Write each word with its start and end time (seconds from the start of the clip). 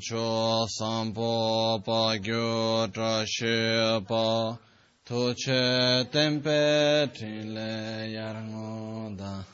cho 0.00 0.66
sampo 0.66 1.82
pa 1.84 2.16
gyo 2.16 2.88
tra 2.90 3.24
she 3.26 4.00
pa 4.08 4.56
to 5.04 5.34
che 5.34 6.08
tempe 6.10 7.10
trin 7.12 7.52
le 7.52 8.08
yar 8.08 8.36
ngo 8.42 9.14
da 9.16 9.44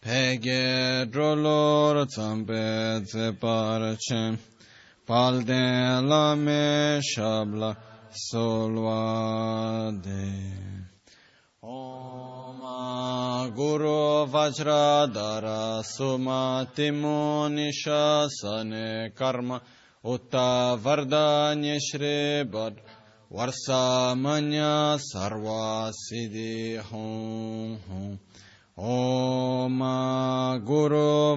pe 0.00 0.36
ge 0.36 1.06
dro 1.10 1.34
lor 1.34 2.06
tsampe 2.06 3.00
tse 3.06 3.32
par 3.40 3.96
chen 3.96 4.38
pal 5.06 5.42
de 5.42 6.02
la 6.02 6.34
me 6.34 7.00
shabla 7.00 7.74
solwa 8.12 9.90
de 10.02 10.67
Guru 14.28 14.36
Vajradhara 14.52 15.82
Sumati 15.82 16.90
Munishasane 16.90 19.14
Karma 19.14 19.60
Utta 20.04 20.76
Vardanya 20.78 21.78
Shri 21.80 22.44
Bad 22.44 22.80
Varsamanya 23.32 24.98
Sarva 24.98 25.90
Siddhi 25.92 26.78
Hum 26.78 27.78
Hum. 27.88 28.18
Om 28.76 29.78
Guru 30.64 31.36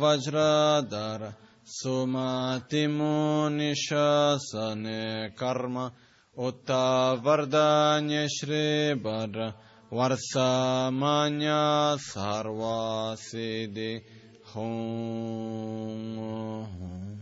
Vajradhara 0.00 1.34
Sumati 1.62 2.86
Munishasane 2.88 3.90
Utta 6.38 7.20
Vardanya 7.22 8.26
Shri 8.30 8.94
Bad 8.94 9.54
Varsamanya 9.92 11.60
Sarva 11.98 13.14
Siddhi 13.18 14.02
Hum 14.54 16.16
Hum 16.16 16.18
Om 16.18 17.21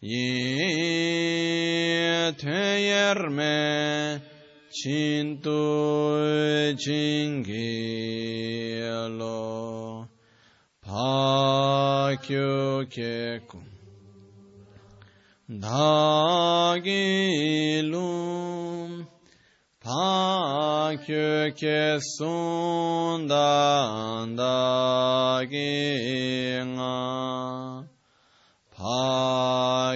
yetheyerme 0.00 1.42
chintu 4.70 5.58
chingelo 6.78 7.42
pakyo 10.86 12.86
keku 12.86 13.58
dagilu 15.50 16.78
pakyo 19.82 21.50
kesundan 21.58 23.26
dagina 24.38 25.42
pakyo 28.70 29.67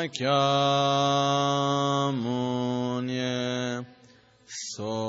Shakyamuni 0.00 0.40
Soha 4.46 4.99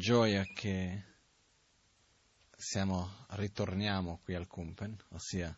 gioia 0.00 0.44
che 0.54 1.04
siamo, 2.56 3.26
ritorniamo 3.32 4.20
qui 4.24 4.34
al 4.34 4.46
Kumpen, 4.46 4.96
ossia 5.10 5.54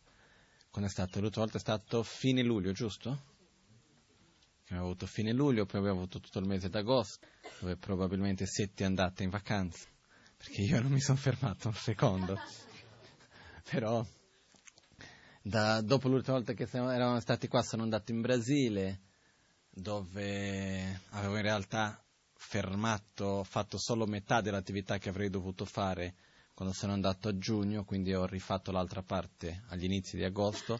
quando 0.68 0.90
è 0.90 0.92
stato 0.92 1.20
l'ultima 1.20 1.44
volta 1.44 1.58
è 1.58 1.60
stato 1.60 2.02
fine 2.02 2.42
luglio, 2.42 2.72
giusto? 2.72 3.22
Abbiamo 4.64 4.82
avuto 4.82 5.06
fine 5.06 5.32
luglio, 5.32 5.64
poi 5.64 5.78
abbiamo 5.78 5.98
avuto 5.98 6.18
tutto 6.18 6.40
il 6.40 6.46
mese 6.46 6.68
d'agosto, 6.68 7.24
dove 7.60 7.76
probabilmente 7.76 8.44
siete 8.46 8.84
andate 8.84 9.22
in 9.22 9.30
vacanza, 9.30 9.86
perché 10.36 10.62
io 10.62 10.80
non 10.80 10.90
mi 10.90 11.00
sono 11.00 11.18
fermato 11.18 11.68
un 11.68 11.74
secondo. 11.74 12.36
Però 13.70 14.04
Da, 15.40 15.80
dopo 15.82 16.08
l'ultima 16.08 16.36
volta 16.36 16.52
che 16.52 16.66
siamo, 16.66 16.90
eravamo 16.90 17.20
stati 17.20 17.46
qua 17.46 17.62
sono 17.62 17.84
andato 17.84 18.10
in 18.10 18.20
Brasile, 18.20 19.02
dove 19.70 21.00
avevo 21.10 21.36
in 21.36 21.42
realtà 21.42 22.02
fermato, 22.42 23.44
fatto 23.44 23.78
solo 23.78 24.06
metà 24.06 24.40
dell'attività 24.40 24.98
che 24.98 25.08
avrei 25.08 25.30
dovuto 25.30 25.64
fare 25.64 26.14
quando 26.54 26.74
sono 26.74 26.92
andato 26.92 27.28
a 27.28 27.38
giugno, 27.38 27.84
quindi 27.84 28.12
ho 28.12 28.26
rifatto 28.26 28.72
l'altra 28.72 29.02
parte 29.02 29.62
agli 29.68 29.84
inizi 29.84 30.16
di 30.16 30.24
agosto. 30.24 30.78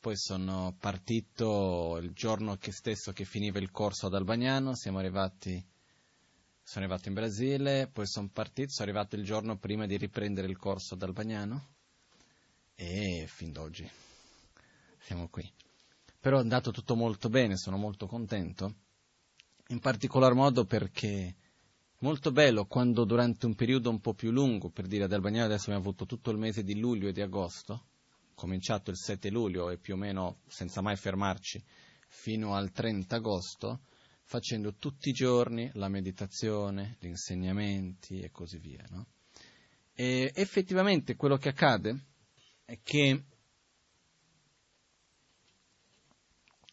Poi 0.00 0.16
sono 0.16 0.74
partito 0.78 1.98
il 2.00 2.12
giorno 2.12 2.56
che 2.56 2.72
stesso 2.72 3.12
che 3.12 3.24
finiva 3.24 3.58
il 3.58 3.70
corso 3.70 4.06
ad 4.06 4.14
Albagnano, 4.14 4.74
siamo 4.74 4.98
arrivati, 4.98 5.62
sono 6.62 6.84
arrivato 6.84 7.08
in 7.08 7.14
Brasile, 7.14 7.88
poi 7.92 8.06
sono 8.06 8.28
partito, 8.32 8.70
sono 8.70 8.88
arrivato 8.88 9.16
il 9.16 9.24
giorno 9.24 9.58
prima 9.58 9.86
di 9.86 9.96
riprendere 9.96 10.48
il 10.48 10.56
corso 10.56 10.94
ad 10.94 11.02
Albagnano 11.02 11.68
e 12.74 13.26
fin 13.28 13.52
d'oggi 13.52 13.90
siamo 15.02 15.28
qui. 15.28 15.48
Però 16.18 16.38
è 16.38 16.40
andato 16.40 16.70
tutto 16.70 16.94
molto 16.94 17.28
bene, 17.28 17.56
sono 17.56 17.76
molto 17.76 18.06
contento, 18.06 18.74
in 19.72 19.80
particolar 19.80 20.34
modo 20.34 20.66
perché 20.66 21.34
molto 22.00 22.30
bello 22.30 22.66
quando 22.66 23.04
durante 23.04 23.46
un 23.46 23.54
periodo 23.54 23.88
un 23.88 24.00
po' 24.00 24.12
più 24.12 24.30
lungo, 24.30 24.70
per 24.70 24.86
dire 24.86 25.04
ad 25.04 25.12
Albagnano 25.12 25.46
adesso 25.46 25.70
abbiamo 25.70 25.80
avuto 25.80 26.04
tutto 26.04 26.30
il 26.30 26.36
mese 26.36 26.62
di 26.62 26.78
luglio 26.78 27.08
e 27.08 27.12
di 27.12 27.22
agosto, 27.22 27.86
cominciato 28.34 28.90
il 28.90 28.98
7 28.98 29.30
luglio 29.30 29.70
e 29.70 29.78
più 29.78 29.94
o 29.94 29.96
meno 29.96 30.40
senza 30.46 30.82
mai 30.82 30.96
fermarci 30.96 31.62
fino 32.08 32.54
al 32.54 32.70
30 32.70 33.16
agosto, 33.16 33.80
facendo 34.24 34.74
tutti 34.74 35.08
i 35.08 35.12
giorni 35.12 35.70
la 35.74 35.88
meditazione, 35.88 36.96
gli 37.00 37.06
insegnamenti 37.06 38.20
e 38.20 38.30
così 38.30 38.58
via. 38.58 38.84
No? 38.90 39.06
E 39.94 40.30
effettivamente 40.34 41.16
quello 41.16 41.38
che 41.38 41.48
accade 41.48 42.06
è 42.66 42.78
che 42.82 43.24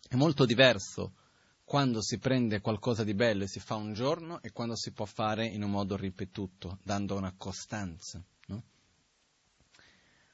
è 0.09 0.15
molto 0.15 0.45
diverso 0.45 1.13
quando 1.69 2.01
si 2.01 2.17
prende 2.17 2.61
qualcosa 2.61 3.03
di 3.03 3.13
bello 3.13 3.43
e 3.43 3.47
si 3.47 3.59
fa 3.59 3.75
un 3.75 3.93
giorno 3.93 4.41
e 4.41 4.51
quando 4.51 4.75
si 4.75 4.91
può 4.91 5.05
fare 5.05 5.45
in 5.45 5.61
un 5.61 5.69
modo 5.69 5.95
ripetuto, 5.95 6.79
dando 6.81 7.15
una 7.15 7.31
costanza. 7.37 8.19
No? 8.47 8.63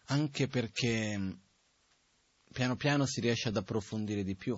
Anche 0.05 0.47
perché 0.47 1.37
piano 2.53 2.77
piano 2.77 3.05
si 3.05 3.19
riesce 3.19 3.49
ad 3.49 3.57
approfondire 3.57 4.23
di 4.23 4.33
più, 4.37 4.57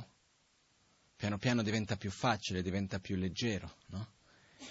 piano 1.15 1.39
piano 1.39 1.63
diventa 1.63 1.95
più 1.95 2.11
facile, 2.11 2.61
diventa 2.61 2.99
più 2.99 3.15
leggero. 3.15 3.77
No? 3.87 4.11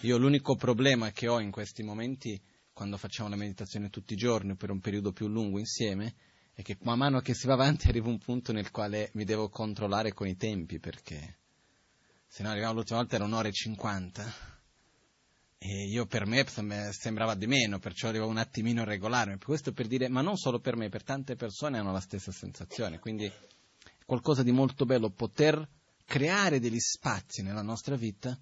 Io 0.03 0.17
l'unico 0.17 0.55
problema 0.55 1.11
che 1.11 1.27
ho 1.27 1.41
in 1.41 1.51
questi 1.51 1.83
momenti 1.83 2.41
quando 2.73 2.99
facciamo 2.99 3.31
la 3.31 3.35
meditazione 3.35 3.91
tutti 3.91 4.13
i 4.13 4.17
giorni 4.17 4.55
per 4.55 4.71
un 4.71 4.79
periodo 4.79 5.11
più 5.11 5.27
lungo 5.27 5.59
insieme, 5.59 6.15
è 6.53 6.63
che 6.63 6.77
man 6.83 6.99
mano 6.99 7.19
che 7.19 7.35
si 7.35 7.49
va 7.49 7.55
avanti 7.55 7.89
arriva 7.91 8.07
un 8.07 8.19
punto 8.19 8.53
nel 8.53 8.71
quale 8.71 9.11
mi 9.15 9.25
devo 9.25 9.49
controllare 9.49 10.13
con 10.13 10.29
i 10.29 10.37
tempi, 10.37 10.79
perché 10.79 11.39
se 12.27 12.43
no 12.43 12.51
arrivavo 12.51 12.75
l'ultima 12.75 12.99
volta 12.99 13.17
era 13.17 13.25
un'ora 13.25 13.49
e 13.49 13.53
cinquanta, 13.53 14.25
e 15.59 15.87
io 15.89 16.07
per 16.07 16.27
me 16.27 16.45
sembrava 16.93 17.35
di 17.35 17.47
meno, 17.47 17.79
perciò 17.79 18.09
arrivavo 18.09 18.31
un 18.31 18.37
attimino 18.37 18.83
a 18.83 18.85
regolarmi. 18.85 19.39
Questo 19.39 19.73
per 19.73 19.87
dire, 19.87 20.09
ma 20.09 20.21
non 20.21 20.37
solo 20.37 20.61
per 20.61 20.77
me, 20.77 20.89
per 20.89 21.03
tante 21.03 21.35
persone 21.35 21.79
hanno 21.79 21.93
la 21.93 22.01
stessa 22.01 22.31
sensazione, 22.31 22.99
quindi 22.99 23.25
è 23.25 24.05
qualcosa 24.05 24.43
di 24.43 24.53
molto 24.53 24.85
bello 24.85 25.11
poter 25.11 25.67
creare 26.05 26.61
degli 26.61 26.79
spazi 26.79 27.43
nella 27.43 27.63
nostra 27.63 27.97
vita 27.97 28.39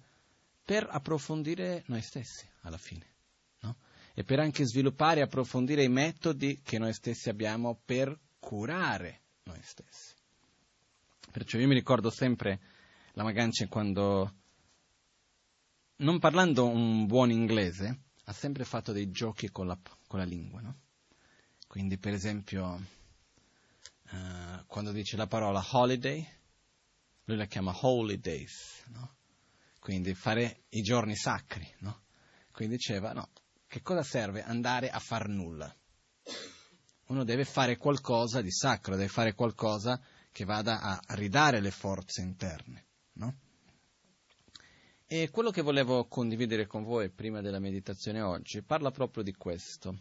per 0.63 0.87
approfondire 0.89 1.83
noi 1.87 2.01
stessi 2.01 2.47
alla 2.61 2.77
fine 2.77 3.13
e 4.17 4.23
per 4.23 4.39
anche 4.39 4.65
sviluppare 4.65 5.19
e 5.19 5.23
approfondire 5.23 5.83
i 5.83 5.89
metodi 5.89 6.61
che 6.63 6.79
noi 6.79 6.93
stessi 6.93 7.27
abbiamo 7.27 7.81
per 7.83 8.17
curare 8.39 9.23
noi 9.43 9.59
stessi. 9.61 10.13
Perciò 11.31 11.57
io 11.57 11.67
mi 11.67 11.73
ricordo 11.73 12.09
sempre 12.09 12.61
la 13.15 13.23
Magancia 13.23 13.65
quando, 13.67 14.33
non 15.97 16.19
parlando 16.19 16.67
un 16.67 17.05
buon 17.05 17.31
inglese, 17.31 18.01
ha 18.25 18.33
sempre 18.33 18.65
fatto 18.65 18.91
dei 18.91 19.09
giochi 19.09 19.49
con 19.51 19.67
la, 19.67 19.79
con 20.05 20.19
la 20.19 20.25
lingua, 20.25 20.59
no? 20.59 20.79
Quindi, 21.65 21.97
per 21.97 22.13
esempio, 22.13 22.73
uh, 24.11 24.65
quando 24.67 24.91
dice 24.91 25.15
la 25.15 25.27
parola 25.27 25.65
holiday, 25.71 26.27
lui 27.23 27.37
la 27.37 27.45
chiama 27.45 27.73
holy 27.81 28.19
days, 28.19 28.83
no? 28.87 29.15
Quindi 29.79 30.13
fare 30.13 30.63
i 30.69 30.81
giorni 30.81 31.15
sacri, 31.15 31.65
no? 31.79 32.03
Quindi 32.51 32.75
diceva, 32.75 33.13
no, 33.13 33.29
che 33.65 33.81
cosa 33.81 34.03
serve 34.03 34.43
andare 34.43 34.89
a 34.89 34.99
far 34.99 35.29
nulla? 35.29 35.73
Uno 37.07 37.23
deve 37.23 37.45
fare 37.45 37.77
qualcosa 37.77 38.41
di 38.41 38.51
sacro, 38.51 38.95
deve 38.95 39.07
fare 39.07 39.33
qualcosa 39.33 40.01
che 40.31 40.43
vada 40.43 40.81
a 40.81 40.99
ridare 41.15 41.61
le 41.61 41.71
forze 41.71 42.21
interne, 42.21 42.84
no? 43.15 43.39
E 45.07 45.29
quello 45.29 45.51
che 45.51 45.61
volevo 45.61 46.07
condividere 46.07 46.65
con 46.65 46.83
voi 46.83 47.11
prima 47.11 47.41
della 47.41 47.59
meditazione 47.59 48.21
oggi 48.21 48.63
parla 48.63 48.91
proprio 48.91 49.23
di 49.23 49.33
questo, 49.33 49.99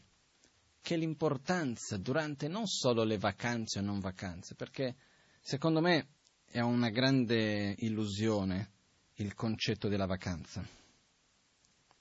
che 0.80 0.96
l'importanza 0.96 1.96
durante 1.96 2.48
non 2.48 2.66
solo 2.66 3.04
le 3.04 3.18
vacanze 3.18 3.80
o 3.80 3.82
non 3.82 4.00
vacanze, 4.00 4.54
perché 4.54 4.96
secondo 5.40 5.80
me 5.80 6.08
è 6.44 6.60
una 6.60 6.88
grande 6.88 7.74
illusione 7.78 8.72
il 9.14 9.34
concetto 9.34 9.88
della 9.88 10.06
vacanza. 10.06 10.66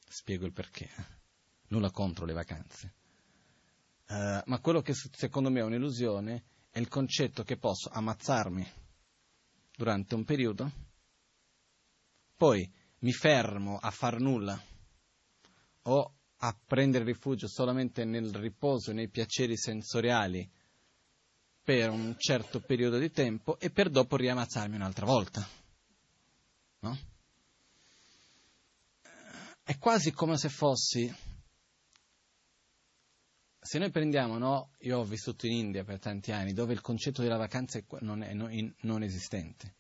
Spiego 0.07 0.45
il 0.45 0.53
perché 0.53 0.89
nulla 1.67 1.91
contro 1.91 2.25
le 2.25 2.33
vacanze. 2.33 2.93
Uh, 4.07 4.41
ma 4.45 4.59
quello 4.59 4.81
che 4.81 4.93
secondo 4.93 5.49
me 5.49 5.59
è 5.59 5.63
un'illusione 5.63 6.43
è 6.69 6.79
il 6.79 6.88
concetto 6.88 7.43
che 7.43 7.57
posso 7.57 7.89
ammazzarmi 7.89 8.65
durante 9.75 10.15
un 10.15 10.23
periodo, 10.23 10.71
poi 12.43 12.69
mi 13.00 13.13
fermo 13.13 13.77
a 13.77 13.89
far 13.89 14.19
nulla 14.19 14.62
o 15.83 16.13
a 16.35 16.59
prendere 16.67 17.05
rifugio 17.05 17.47
solamente 17.47 18.03
nel 18.03 18.35
riposo 18.35 18.91
nei 18.91 19.07
piaceri 19.07 19.55
sensoriali 19.55 20.51
per 21.63 21.89
un 21.89 22.13
certo 22.17 22.59
periodo 22.59 22.97
di 22.97 23.12
tempo 23.12 23.57
e 23.59 23.69
per 23.69 23.89
dopo 23.89 24.17
riammazzarmi 24.17 24.75
un'altra 24.75 25.05
volta. 25.05 25.47
No? 26.79 26.97
È 29.63 29.77
quasi 29.77 30.12
come 30.12 30.38
se 30.38 30.50
fossi 30.50 31.15
se 33.57 33.79
noi 33.79 33.89
prendiamo, 33.89 34.38
no, 34.38 34.71
io 34.79 35.00
ho 35.00 35.05
vissuto 35.05 35.45
in 35.45 35.53
India 35.53 35.85
per 35.85 36.00
tanti 36.00 36.33
anni, 36.33 36.51
dove 36.51 36.73
il 36.73 36.81
concetto 36.81 37.21
della 37.21 37.38
vacanza 37.38 37.81
non 38.01 38.21
è 38.21 38.33
non 38.33 39.01
esistente. 39.01 39.75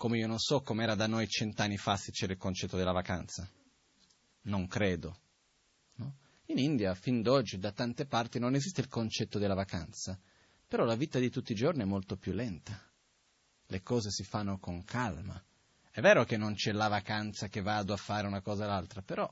Come 0.00 0.16
io 0.16 0.26
non 0.26 0.38
so 0.38 0.62
com'era 0.62 0.94
da 0.94 1.06
noi 1.06 1.28
cent'anni 1.28 1.76
fa 1.76 1.94
se 1.94 2.10
c'era 2.10 2.32
il 2.32 2.38
concetto 2.38 2.78
della 2.78 2.90
vacanza. 2.90 3.46
Non 4.44 4.66
credo. 4.66 5.20
No? 5.96 6.16
In 6.46 6.56
India, 6.56 6.94
fin 6.94 7.20
d'oggi, 7.20 7.58
da 7.58 7.70
tante 7.70 8.06
parti, 8.06 8.38
non 8.38 8.54
esiste 8.54 8.80
il 8.80 8.88
concetto 8.88 9.38
della 9.38 9.52
vacanza. 9.52 10.18
Però 10.66 10.84
la 10.84 10.94
vita 10.94 11.18
di 11.18 11.28
tutti 11.28 11.52
i 11.52 11.54
giorni 11.54 11.82
è 11.82 11.84
molto 11.84 12.16
più 12.16 12.32
lenta. 12.32 12.82
Le 13.66 13.82
cose 13.82 14.08
si 14.10 14.24
fanno 14.24 14.58
con 14.58 14.82
calma. 14.84 15.38
È 15.90 16.00
vero 16.00 16.24
che 16.24 16.38
non 16.38 16.54
c'è 16.54 16.72
la 16.72 16.88
vacanza 16.88 17.48
che 17.48 17.60
vado 17.60 17.92
a 17.92 17.98
fare 17.98 18.26
una 18.26 18.40
cosa 18.40 18.64
o 18.64 18.68
l'altra, 18.68 19.02
però 19.02 19.30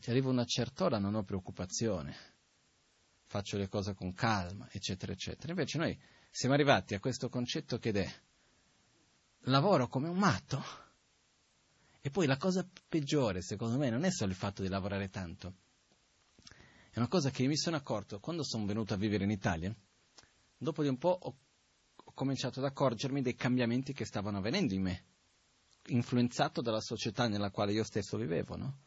ti 0.00 0.10
arriva 0.10 0.30
una 0.30 0.44
certa 0.44 0.86
ora 0.86 0.98
non 0.98 1.14
ho 1.14 1.22
preoccupazione 1.22 2.16
faccio 3.26 3.56
le 3.56 3.68
cose 3.68 3.94
con 3.94 4.12
calma, 4.14 4.68
eccetera, 4.72 5.12
eccetera. 5.12 5.52
Invece 5.52 5.78
noi 5.78 5.96
siamo 6.30 6.54
arrivati 6.54 6.94
a 6.94 7.00
questo 7.00 7.28
concetto 7.28 7.78
che 7.78 7.90
è 7.90 8.12
lavoro 9.44 9.88
come 9.88 10.08
un 10.08 10.18
matto. 10.18 10.62
E 12.00 12.10
poi 12.10 12.26
la 12.26 12.36
cosa 12.36 12.66
peggiore, 12.88 13.42
secondo 13.42 13.78
me, 13.78 13.90
non 13.90 14.04
è 14.04 14.10
solo 14.10 14.30
il 14.30 14.36
fatto 14.36 14.62
di 14.62 14.68
lavorare 14.68 15.08
tanto. 15.08 15.54
È 16.90 16.98
una 16.98 17.08
cosa 17.08 17.30
che 17.30 17.46
mi 17.46 17.56
sono 17.56 17.76
accorto 17.76 18.20
quando 18.20 18.44
sono 18.44 18.66
venuto 18.66 18.94
a 18.94 18.96
vivere 18.96 19.24
in 19.24 19.30
Italia. 19.30 19.74
Dopo 20.56 20.82
di 20.82 20.88
un 20.88 20.98
po' 20.98 21.18
ho, 21.20 21.36
ho 21.96 22.12
cominciato 22.12 22.60
ad 22.60 22.66
accorgermi 22.66 23.22
dei 23.22 23.34
cambiamenti 23.34 23.92
che 23.92 24.04
stavano 24.04 24.38
avvenendo 24.38 24.74
in 24.74 24.82
me, 24.82 25.04
influenzato 25.86 26.60
dalla 26.60 26.80
società 26.80 27.26
nella 27.26 27.50
quale 27.50 27.72
io 27.72 27.84
stesso 27.84 28.16
vivevo, 28.16 28.56
no? 28.56 28.78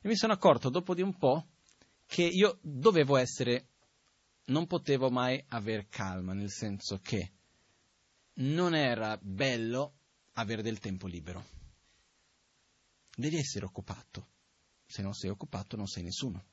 E 0.00 0.08
mi 0.08 0.16
sono 0.16 0.32
accorto 0.32 0.70
dopo 0.70 0.94
di 0.94 1.02
un 1.02 1.16
po' 1.18 1.48
che 2.06 2.22
io 2.22 2.58
dovevo 2.62 3.16
essere 3.16 3.66
non 4.46 4.66
potevo 4.66 5.10
mai 5.10 5.44
aver 5.48 5.88
calma, 5.88 6.32
nel 6.32 6.50
senso 6.50 6.98
che 7.02 7.32
non 8.34 8.74
era 8.74 9.18
bello 9.20 9.99
avere 10.34 10.62
del 10.62 10.78
tempo 10.78 11.06
libero. 11.06 11.44
Devi 13.14 13.36
essere 13.36 13.64
occupato. 13.64 14.28
Se 14.86 15.02
non 15.02 15.14
sei 15.14 15.30
occupato 15.30 15.76
non 15.76 15.86
sei 15.86 16.02
nessuno. 16.02 16.44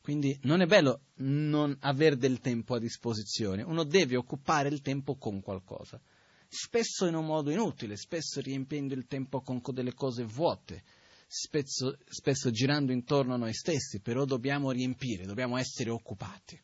Quindi 0.00 0.38
non 0.42 0.60
è 0.60 0.66
bello 0.66 1.02
non 1.16 1.76
avere 1.80 2.16
del 2.16 2.40
tempo 2.40 2.74
a 2.74 2.78
disposizione, 2.78 3.62
uno 3.62 3.84
deve 3.84 4.16
occupare 4.16 4.68
il 4.68 4.80
tempo 4.80 5.16
con 5.16 5.40
qualcosa. 5.40 6.00
Spesso 6.48 7.06
in 7.06 7.14
un 7.14 7.26
modo 7.26 7.50
inutile, 7.50 7.96
spesso 7.96 8.40
riempiendo 8.40 8.94
il 8.94 9.06
tempo 9.06 9.40
con 9.42 9.60
delle 9.72 9.94
cose 9.94 10.24
vuote, 10.24 10.82
spesso, 11.26 11.96
spesso 12.06 12.50
girando 12.50 12.92
intorno 12.92 13.34
a 13.34 13.36
noi 13.36 13.54
stessi, 13.54 14.00
però 14.00 14.24
dobbiamo 14.24 14.70
riempire, 14.72 15.26
dobbiamo 15.26 15.58
essere 15.58 15.90
occupati. 15.90 16.60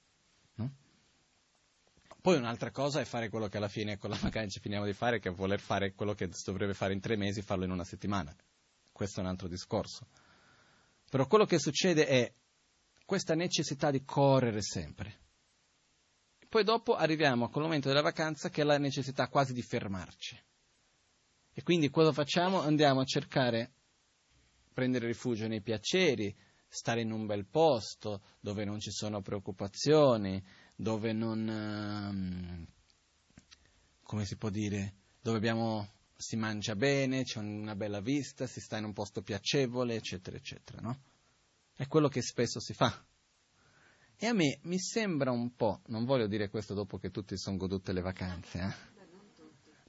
Poi 2.26 2.38
un'altra 2.38 2.72
cosa 2.72 2.98
è 2.98 3.04
fare 3.04 3.28
quello 3.28 3.46
che 3.46 3.58
alla 3.58 3.68
fine 3.68 3.98
con 3.98 4.10
la 4.10 4.18
vacanza 4.20 4.58
finiamo 4.58 4.84
di 4.84 4.92
fare, 4.92 5.20
che 5.20 5.28
è 5.28 5.32
voler 5.32 5.60
fare 5.60 5.94
quello 5.94 6.12
che 6.12 6.28
si 6.32 6.42
dovrebbe 6.44 6.74
fare 6.74 6.92
in 6.92 6.98
tre 6.98 7.14
mesi, 7.14 7.40
farlo 7.40 7.62
in 7.62 7.70
una 7.70 7.84
settimana. 7.84 8.34
Questo 8.90 9.20
è 9.20 9.22
un 9.22 9.28
altro 9.28 9.46
discorso. 9.46 10.08
Però 11.08 11.28
quello 11.28 11.44
che 11.44 11.60
succede 11.60 12.04
è 12.04 12.34
questa 13.04 13.36
necessità 13.36 13.92
di 13.92 14.02
correre 14.02 14.60
sempre. 14.60 15.20
Poi 16.48 16.64
dopo 16.64 16.96
arriviamo 16.96 17.44
a 17.44 17.48
quel 17.48 17.62
momento 17.62 17.86
della 17.86 18.02
vacanza 18.02 18.50
che 18.50 18.62
è 18.62 18.64
la 18.64 18.76
necessità 18.76 19.28
quasi 19.28 19.52
di 19.52 19.62
fermarci. 19.62 20.36
E 21.52 21.62
quindi 21.62 21.90
cosa 21.90 22.10
facciamo? 22.10 22.60
Andiamo 22.60 23.02
a 23.02 23.04
cercare, 23.04 23.72
prendere 24.74 25.06
rifugio 25.06 25.46
nei 25.46 25.62
piaceri, 25.62 26.36
stare 26.66 27.02
in 27.02 27.12
un 27.12 27.24
bel 27.24 27.46
posto 27.46 28.22
dove 28.40 28.64
non 28.64 28.80
ci 28.80 28.90
sono 28.90 29.22
preoccupazioni, 29.22 30.44
dove 30.76 31.12
non, 31.12 31.48
um, 31.48 32.66
come 34.02 34.24
si 34.26 34.36
può 34.36 34.50
dire, 34.50 34.94
dove 35.20 35.38
abbiamo, 35.38 35.88
si 36.14 36.36
mangia 36.36 36.76
bene, 36.76 37.24
c'è 37.24 37.40
una 37.40 37.74
bella 37.74 38.00
vista, 38.00 38.46
si 38.46 38.60
sta 38.60 38.76
in 38.76 38.84
un 38.84 38.92
posto 38.92 39.22
piacevole, 39.22 39.96
eccetera, 39.96 40.36
eccetera, 40.36 40.80
no? 40.80 41.00
È 41.74 41.86
quello 41.88 42.08
che 42.08 42.22
spesso 42.22 42.60
si 42.60 42.74
fa. 42.74 43.04
E 44.18 44.26
a 44.26 44.32
me 44.32 44.60
mi 44.62 44.78
sembra 44.78 45.30
un 45.30 45.54
po', 45.54 45.82
non 45.86 46.04
voglio 46.04 46.26
dire 46.26 46.48
questo 46.48 46.72
dopo 46.72 46.96
che 46.96 47.10
tutti 47.10 47.36
sono 47.36 47.56
godute 47.56 47.92
le 47.92 48.00
vacanze, 48.00 48.58
eh? 48.58 48.94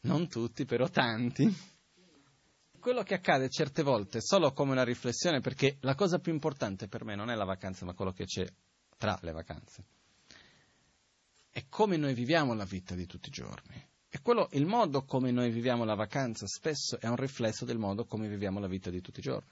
non 0.01 0.27
tutti, 0.27 0.65
però 0.65 0.89
tanti. 0.89 1.75
Quello 2.79 3.03
che 3.03 3.15
accade 3.15 3.49
certe 3.49 3.83
volte, 3.83 4.21
solo 4.21 4.53
come 4.53 4.71
una 4.71 4.83
riflessione, 4.83 5.41
perché 5.41 5.77
la 5.81 5.95
cosa 5.95 6.19
più 6.19 6.31
importante 6.31 6.87
per 6.87 7.03
me 7.03 7.15
non 7.15 7.29
è 7.29 7.35
la 7.35 7.43
vacanza, 7.43 7.85
ma 7.85 7.93
quello 7.93 8.11
che 8.11 8.25
c'è 8.25 8.45
tra 8.97 9.17
le 9.21 9.31
vacanze, 9.31 9.85
è 11.57 11.65
come 11.69 11.97
noi 11.97 12.13
viviamo 12.13 12.53
la 12.53 12.65
vita 12.65 12.93
di 12.93 13.07
tutti 13.07 13.29
i 13.29 13.31
giorni. 13.31 13.83
E 14.07 14.21
quello, 14.21 14.47
il 14.51 14.67
modo 14.67 15.05
come 15.05 15.31
noi 15.31 15.49
viviamo 15.49 15.85
la 15.85 15.95
vacanza 15.95 16.45
spesso 16.45 16.99
è 16.99 17.07
un 17.07 17.15
riflesso 17.15 17.65
del 17.65 17.79
modo 17.79 18.05
come 18.05 18.27
viviamo 18.27 18.59
la 18.59 18.67
vita 18.67 18.91
di 18.91 19.01
tutti 19.01 19.17
i 19.17 19.23
giorni. 19.23 19.49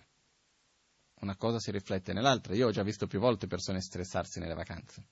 Una 1.22 1.36
cosa 1.36 1.58
si 1.58 1.72
riflette 1.72 2.14
nell'altra. 2.14 2.54
Io 2.54 2.68
ho 2.68 2.72
già 2.72 2.84
visto 2.84 3.08
più 3.08 3.20
volte 3.20 3.48
persone 3.48 3.82
stressarsi 3.82 4.40
nelle 4.40 4.54
vacanze. 4.54 5.04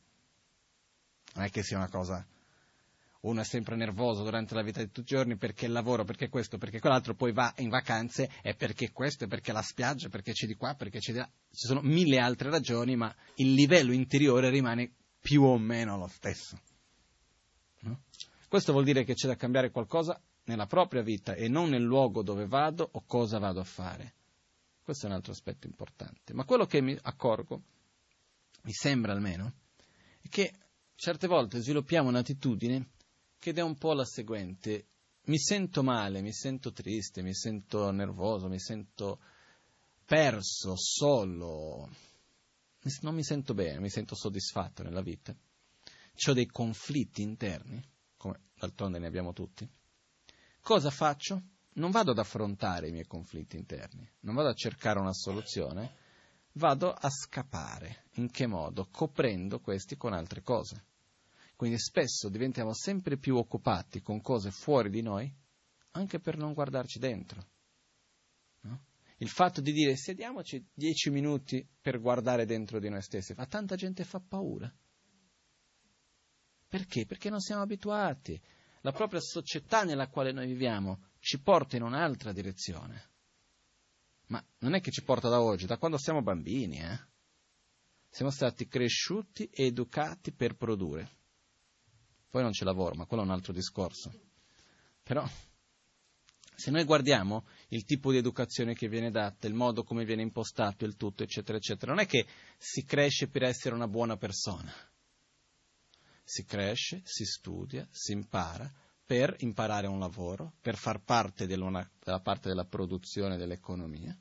Non 1.33 1.45
è 1.45 1.49
che 1.49 1.63
sia 1.63 1.77
una 1.77 1.89
cosa 1.89 2.23
uno 3.21 3.41
è 3.41 3.43
sempre 3.43 3.75
nervoso 3.75 4.21
durante 4.21 4.53
la 4.53 4.61
vita 4.61 4.81
di 4.81 4.91
tutti 4.91 5.13
i 5.13 5.15
giorni 5.15 5.35
perché 5.35 5.65
il 5.65 5.71
lavoro, 5.71 6.03
perché 6.03 6.29
questo, 6.29 6.59
perché 6.59 6.79
quell'altro, 6.79 7.15
poi 7.15 7.31
va 7.31 7.53
in 7.57 7.69
vacanze 7.69 8.29
e 8.43 8.53
perché 8.53 8.91
questo, 8.91 9.23
e 9.23 9.27
perché 9.27 9.51
la 9.51 9.61
spiaggia, 9.63 10.09
perché 10.09 10.33
c'è 10.33 10.45
di 10.45 10.55
qua, 10.55 10.75
perché 10.75 10.99
c'è 10.99 11.13
di 11.13 11.19
là. 11.19 11.29
Ci 11.49 11.65
sono 11.65 11.81
mille 11.81 12.19
altre 12.19 12.49
ragioni, 12.49 12.97
ma 12.97 13.15
il 13.35 13.53
livello 13.53 13.93
interiore 13.93 14.49
rimane 14.49 14.91
più 15.21 15.43
o 15.43 15.57
meno 15.57 15.97
lo 15.97 16.07
stesso. 16.07 16.59
Questo 18.53 18.71
vuol 18.71 18.83
dire 18.85 19.03
che 19.03 19.15
c'è 19.15 19.25
da 19.25 19.35
cambiare 19.35 19.71
qualcosa 19.71 20.21
nella 20.43 20.67
propria 20.67 21.01
vita 21.01 21.33
e 21.33 21.47
non 21.47 21.69
nel 21.69 21.81
luogo 21.81 22.21
dove 22.21 22.45
vado 22.45 22.87
o 22.91 23.01
cosa 23.07 23.39
vado 23.39 23.59
a 23.59 23.63
fare. 23.63 24.13
Questo 24.83 25.07
è 25.07 25.09
un 25.09 25.15
altro 25.15 25.31
aspetto 25.31 25.65
importante. 25.65 26.35
Ma 26.35 26.45
quello 26.45 26.67
che 26.67 26.79
mi 26.79 26.95
accorgo, 27.01 27.63
mi 28.61 28.71
sembra 28.71 29.11
almeno, 29.11 29.53
è 30.21 30.27
che 30.27 30.53
certe 30.93 31.25
volte 31.25 31.61
sviluppiamo 31.61 32.09
un'attitudine 32.09 32.89
che 33.39 33.53
è 33.53 33.61
un 33.61 33.75
po' 33.75 33.93
la 33.93 34.05
seguente. 34.05 34.85
Mi 35.23 35.39
sento 35.39 35.81
male, 35.81 36.21
mi 36.21 36.31
sento 36.31 36.71
triste, 36.71 37.23
mi 37.23 37.33
sento 37.33 37.89
nervoso, 37.89 38.49
mi 38.49 38.59
sento 38.59 39.17
perso, 40.05 40.75
solo. 40.77 41.89
Non 43.01 43.15
mi 43.15 43.23
sento 43.23 43.55
bene, 43.55 43.79
mi 43.79 43.89
sento 43.89 44.13
soddisfatto 44.13 44.83
nella 44.83 45.01
vita. 45.01 45.35
Ho 46.27 46.33
dei 46.33 46.45
conflitti 46.45 47.23
interni, 47.23 47.83
come 48.23 48.39
d'altronde 48.55 48.99
ne 48.99 49.07
abbiamo 49.07 49.33
tutti. 49.33 49.69
Cosa 50.61 50.89
faccio? 50.89 51.41
Non 51.73 51.91
vado 51.91 52.11
ad 52.11 52.19
affrontare 52.19 52.87
i 52.87 52.91
miei 52.91 53.05
conflitti 53.05 53.57
interni, 53.57 54.09
non 54.21 54.35
vado 54.35 54.47
a 54.47 54.53
cercare 54.53 54.99
una 54.99 55.11
soluzione, 55.11 55.95
vado 56.53 56.93
a 56.93 57.09
scappare. 57.09 58.05
In 58.13 58.31
che 58.31 58.47
modo? 58.47 58.87
Coprendo 58.89 59.59
questi 59.59 59.97
con 59.97 60.13
altre 60.13 60.41
cose. 60.41 60.85
Quindi 61.57 61.77
spesso 61.77 62.29
diventiamo 62.29 62.73
sempre 62.73 63.17
più 63.17 63.35
occupati 63.35 64.01
con 64.01 64.21
cose 64.21 64.51
fuori 64.51 64.89
di 64.89 65.01
noi, 65.01 65.29
anche 65.91 66.19
per 66.19 66.37
non 66.37 66.53
guardarci 66.53 66.99
dentro. 66.99 67.45
No? 68.61 68.85
Il 69.17 69.27
fatto 69.27 69.59
di 69.59 69.73
dire 69.73 69.97
sediamoci 69.97 70.65
dieci 70.73 71.09
minuti 71.09 71.67
per 71.81 71.99
guardare 71.99 72.45
dentro 72.45 72.79
di 72.79 72.87
noi 72.87 73.01
stessi, 73.01 73.33
a 73.35 73.45
tanta 73.45 73.75
gente 73.75 74.05
fa 74.05 74.21
paura. 74.21 74.73
Perché? 76.73 77.05
Perché 77.05 77.29
non 77.29 77.39
siamo 77.39 77.61
abituati. 77.61 78.41
La 78.81 78.91
propria 78.91 79.19
società 79.19 79.83
nella 79.83 80.07
quale 80.07 80.31
noi 80.31 80.47
viviamo 80.47 81.11
ci 81.19 81.39
porta 81.39 81.75
in 81.75 81.83
un'altra 81.83 82.31
direzione. 82.31 83.11
Ma 84.29 84.43
non 84.57 84.73
è 84.73 84.81
che 84.81 84.89
ci 84.89 85.03
porta 85.03 85.29
da 85.29 85.39
oggi, 85.39 85.67
da 85.67 85.77
quando 85.77 85.99
siamo 85.99 86.23
bambini, 86.23 86.79
eh? 86.79 86.99
Siamo 88.09 88.31
stati 88.31 88.67
cresciuti 88.67 89.47
e 89.53 89.65
educati 89.65 90.31
per 90.31 90.55
produrre. 90.55 91.11
Poi 92.27 92.41
non 92.41 92.49
c'è 92.49 92.65
lavoro, 92.65 92.95
ma 92.95 93.05
quello 93.05 93.21
è 93.21 93.25
un 93.27 93.33
altro 93.33 93.53
discorso. 93.53 94.11
Però, 95.03 95.23
se 96.55 96.71
noi 96.71 96.85
guardiamo 96.85 97.45
il 97.67 97.83
tipo 97.83 98.09
di 98.09 98.17
educazione 98.17 98.73
che 98.73 98.87
viene 98.87 99.11
data, 99.11 99.45
il 99.45 99.53
modo 99.53 99.83
come 99.83 100.05
viene 100.05 100.23
impostato 100.23 100.85
il 100.85 100.95
tutto, 100.95 101.21
eccetera, 101.21 101.55
eccetera, 101.55 101.91
non 101.93 102.01
è 102.01 102.07
che 102.07 102.25
si 102.57 102.83
cresce 102.83 103.27
per 103.27 103.43
essere 103.43 103.75
una 103.75 103.87
buona 103.87 104.17
persona. 104.17 104.73
Si 106.23 106.45
cresce, 106.45 107.01
si 107.03 107.25
studia, 107.25 107.87
si 107.91 108.13
impara 108.13 108.71
per 109.05 109.35
imparare 109.39 109.87
un 109.87 109.99
lavoro, 109.99 110.53
per 110.61 110.75
far 110.77 111.01
parte 111.03 111.45
della, 111.45 111.89
parte 112.21 112.47
della 112.47 112.65
produzione 112.65 113.37
dell'economia 113.37 114.17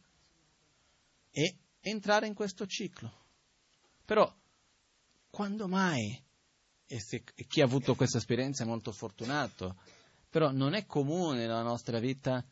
e 1.31 1.59
entrare 1.81 2.27
in 2.27 2.35
questo 2.35 2.67
ciclo. 2.67 3.11
Però, 4.05 4.31
quando 5.31 5.69
mai 5.69 6.23
e, 6.87 7.01
se, 7.01 7.23
e 7.35 7.47
chi 7.47 7.61
ha 7.61 7.65
avuto 7.65 7.95
questa 7.95 8.19
esperienza 8.19 8.65
è 8.65 8.67
molto 8.67 8.93
fortunato, 8.93 9.77
però 10.29 10.51
non 10.51 10.75
è 10.75 10.85
comune 10.85 11.39
nella 11.39 11.63
nostra 11.63 11.99
vita 11.99 12.45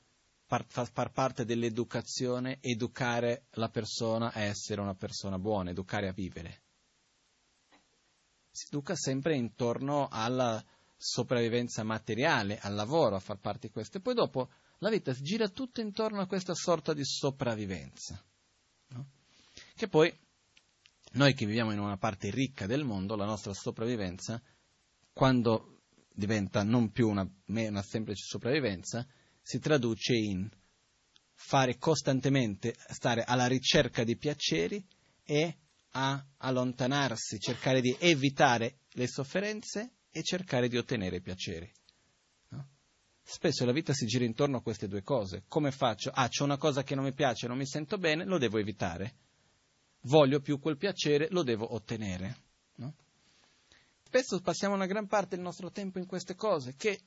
far, 0.46 0.64
far 0.66 1.12
parte 1.12 1.44
dell'educazione, 1.44 2.58
educare 2.60 3.46
la 3.52 3.68
persona 3.68 4.32
a 4.32 4.40
essere 4.40 4.80
una 4.80 4.94
persona 4.94 5.38
buona, 5.38 5.70
educare 5.70 6.08
a 6.08 6.12
vivere. 6.12 6.62
Si 8.50 8.66
educa 8.66 8.94
sempre 8.94 9.36
intorno 9.36 10.08
alla 10.10 10.62
sopravvivenza 10.96 11.82
materiale, 11.82 12.58
al 12.58 12.74
lavoro, 12.74 13.16
a 13.16 13.20
far 13.20 13.38
parte 13.38 13.68
di 13.68 13.72
questo. 13.72 13.98
E 13.98 14.00
poi 14.00 14.14
dopo 14.14 14.50
la 14.78 14.90
vita 14.90 15.12
gira 15.12 15.48
tutto 15.48 15.80
intorno 15.80 16.20
a 16.20 16.26
questa 16.26 16.54
sorta 16.54 16.92
di 16.92 17.04
sopravvivenza. 17.04 18.22
No? 18.88 19.06
Che 19.74 19.88
poi 19.88 20.14
noi 21.12 21.34
che 21.34 21.46
viviamo 21.46 21.72
in 21.72 21.78
una 21.78 21.96
parte 21.96 22.30
ricca 22.30 22.66
del 22.66 22.84
mondo, 22.84 23.16
la 23.16 23.24
nostra 23.24 23.52
sopravvivenza, 23.52 24.40
quando 25.12 25.82
diventa 26.12 26.62
non 26.62 26.90
più 26.92 27.08
una, 27.08 27.28
una 27.46 27.82
semplice 27.82 28.22
sopravvivenza, 28.24 29.06
si 29.42 29.58
traduce 29.58 30.14
in 30.14 30.48
fare 31.34 31.78
costantemente, 31.78 32.76
stare 32.90 33.24
alla 33.24 33.46
ricerca 33.46 34.04
di 34.04 34.16
piaceri 34.16 34.86
e 35.24 35.56
a 35.92 36.24
allontanarsi, 36.38 37.38
cercare 37.38 37.80
di 37.80 37.96
evitare 37.98 38.80
le 38.92 39.06
sofferenze 39.06 39.94
e 40.10 40.22
cercare 40.22 40.68
di 40.68 40.76
ottenere 40.76 41.20
piaceri. 41.20 41.70
Spesso 43.22 43.64
la 43.64 43.72
vita 43.72 43.92
si 43.92 44.06
gira 44.06 44.24
intorno 44.24 44.56
a 44.56 44.62
queste 44.62 44.88
due 44.88 45.02
cose. 45.02 45.44
Come 45.46 45.70
faccio? 45.70 46.10
Ah, 46.12 46.26
c'è 46.26 46.42
una 46.42 46.56
cosa 46.56 46.82
che 46.82 46.96
non 46.96 47.04
mi 47.04 47.12
piace, 47.12 47.46
non 47.46 47.56
mi 47.56 47.66
sento 47.66 47.96
bene, 47.96 48.24
lo 48.24 48.38
devo 48.38 48.58
evitare 48.58 49.14
voglio 50.02 50.40
più 50.40 50.58
quel 50.58 50.76
piacere, 50.76 51.28
lo 51.30 51.42
devo 51.42 51.74
ottenere. 51.74 52.36
No? 52.76 52.94
Spesso 54.02 54.40
passiamo 54.40 54.74
una 54.74 54.86
gran 54.86 55.06
parte 55.06 55.36
del 55.36 55.44
nostro 55.44 55.70
tempo 55.70 55.98
in 55.98 56.06
queste 56.06 56.34
cose 56.34 56.74
che 56.76 57.00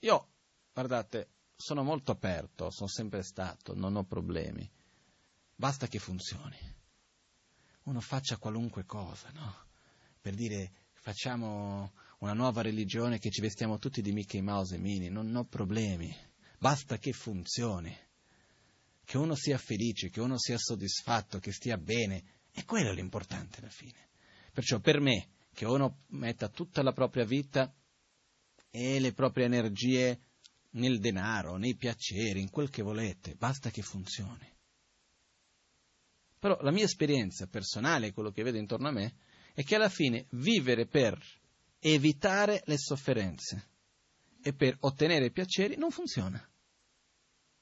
io, 0.00 0.28
guardate, 0.72 1.28
sono 1.56 1.82
molto 1.82 2.12
aperto, 2.12 2.70
sono 2.70 2.88
sempre 2.88 3.22
stato, 3.22 3.74
non 3.74 3.96
ho 3.96 4.04
problemi. 4.04 4.68
Basta 5.54 5.86
che 5.86 5.98
funzioni. 5.98 6.78
Uno 7.84 8.00
faccia 8.00 8.36
qualunque 8.36 8.84
cosa, 8.84 9.30
no? 9.32 9.66
Per 10.20 10.34
dire, 10.34 10.72
facciamo 10.92 11.92
una 12.18 12.34
nuova 12.34 12.60
religione 12.60 13.18
che 13.18 13.30
ci 13.30 13.40
vestiamo 13.40 13.78
tutti 13.78 14.02
di 14.02 14.12
Mickey 14.12 14.40
Mouse 14.40 14.74
e 14.74 14.78
Mini, 14.78 15.08
non 15.08 15.34
ho 15.34 15.44
problemi. 15.44 16.14
Basta 16.58 16.98
che 16.98 17.12
funzioni. 17.12 17.96
Che 19.02 19.16
uno 19.18 19.34
sia 19.34 19.58
felice, 19.58 20.10
che 20.10 20.20
uno 20.20 20.38
sia 20.38 20.58
soddisfatto, 20.58 21.38
che 21.38 21.52
stia 21.52 21.78
bene, 21.78 22.22
e 22.52 22.64
quello 22.64 22.90
è 22.90 22.94
l'importante 22.94 23.60
alla 23.60 23.70
fine. 23.70 24.08
Perciò 24.52 24.78
per 24.78 25.00
me, 25.00 25.28
che 25.52 25.64
uno 25.64 26.02
metta 26.08 26.48
tutta 26.48 26.82
la 26.82 26.92
propria 26.92 27.24
vita 27.24 27.74
e 28.70 29.00
le 29.00 29.12
proprie 29.12 29.46
energie 29.46 30.20
nel 30.72 31.00
denaro, 31.00 31.56
nei 31.56 31.74
piaceri, 31.74 32.40
in 32.40 32.50
quel 32.50 32.70
che 32.70 32.82
volete, 32.82 33.34
basta 33.34 33.70
che 33.70 33.82
funzioni. 33.82 34.48
Però 36.40 36.58
la 36.62 36.70
mia 36.70 36.84
esperienza 36.84 37.46
personale, 37.46 38.14
quello 38.14 38.30
che 38.30 38.42
vedo 38.42 38.56
intorno 38.56 38.88
a 38.88 38.92
me, 38.92 39.14
è 39.52 39.62
che 39.62 39.74
alla 39.74 39.90
fine 39.90 40.26
vivere 40.30 40.86
per 40.86 41.22
evitare 41.78 42.62
le 42.64 42.78
sofferenze 42.78 43.68
e 44.42 44.54
per 44.54 44.74
ottenere 44.80 45.30
piaceri 45.30 45.76
non 45.76 45.90
funziona. 45.90 46.42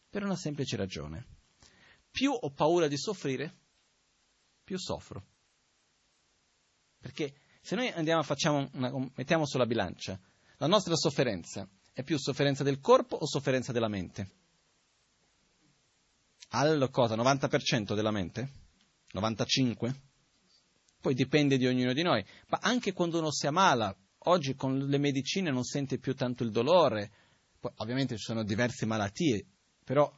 Per 0.08 0.22
una 0.22 0.36
semplice 0.36 0.76
ragione. 0.76 1.26
Più 2.08 2.30
ho 2.30 2.50
paura 2.50 2.86
di 2.86 2.96
soffrire, 2.96 3.52
più 4.62 4.78
soffro. 4.78 5.26
Perché 7.00 7.34
se 7.60 7.74
noi 7.74 7.88
andiamo, 7.88 8.22
facciamo 8.22 8.70
una, 8.74 8.92
mettiamo 9.16 9.44
sulla 9.44 9.66
bilancia, 9.66 10.18
la 10.58 10.68
nostra 10.68 10.94
sofferenza 10.94 11.68
è 11.92 12.04
più 12.04 12.16
sofferenza 12.16 12.62
del 12.62 12.78
corpo 12.78 13.16
o 13.16 13.26
sofferenza 13.26 13.72
della 13.72 13.88
mente? 13.88 14.30
Al 16.50 16.88
cosa? 16.92 17.16
90% 17.16 17.94
della 17.94 18.12
mente? 18.12 18.66
95%? 19.14 19.94
Poi 21.00 21.14
dipende 21.14 21.58
di 21.58 21.66
ognuno 21.66 21.92
di 21.92 22.02
noi. 22.02 22.24
Ma 22.48 22.58
anche 22.60 22.92
quando 22.92 23.18
uno 23.18 23.30
si 23.30 23.46
ammala, 23.46 23.96
oggi 24.24 24.54
con 24.54 24.78
le 24.78 24.98
medicine 24.98 25.50
non 25.50 25.62
sente 25.62 25.98
più 25.98 26.14
tanto 26.14 26.42
il 26.42 26.50
dolore. 26.50 27.10
Poi, 27.60 27.72
ovviamente 27.76 28.16
ci 28.16 28.24
sono 28.24 28.42
diverse 28.42 28.84
malattie, 28.84 29.46
però 29.84 30.12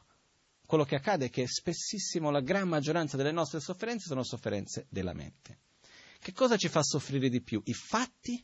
quello 0.65 0.83
che 0.83 0.95
accade 0.95 1.25
è 1.25 1.29
che 1.29 1.47
spessissimo 1.47 2.31
la 2.31 2.41
gran 2.41 2.67
maggioranza 2.67 3.17
delle 3.17 3.31
nostre 3.31 3.59
sofferenze 3.59 4.07
sono 4.07 4.23
sofferenze 4.23 4.87
della 4.89 5.13
mente. 5.13 5.59
Che 6.19 6.33
cosa 6.33 6.55
ci 6.57 6.69
fa 6.69 6.83
soffrire 6.83 7.29
di 7.29 7.41
più? 7.41 7.61
I 7.65 7.73
fatti 7.73 8.43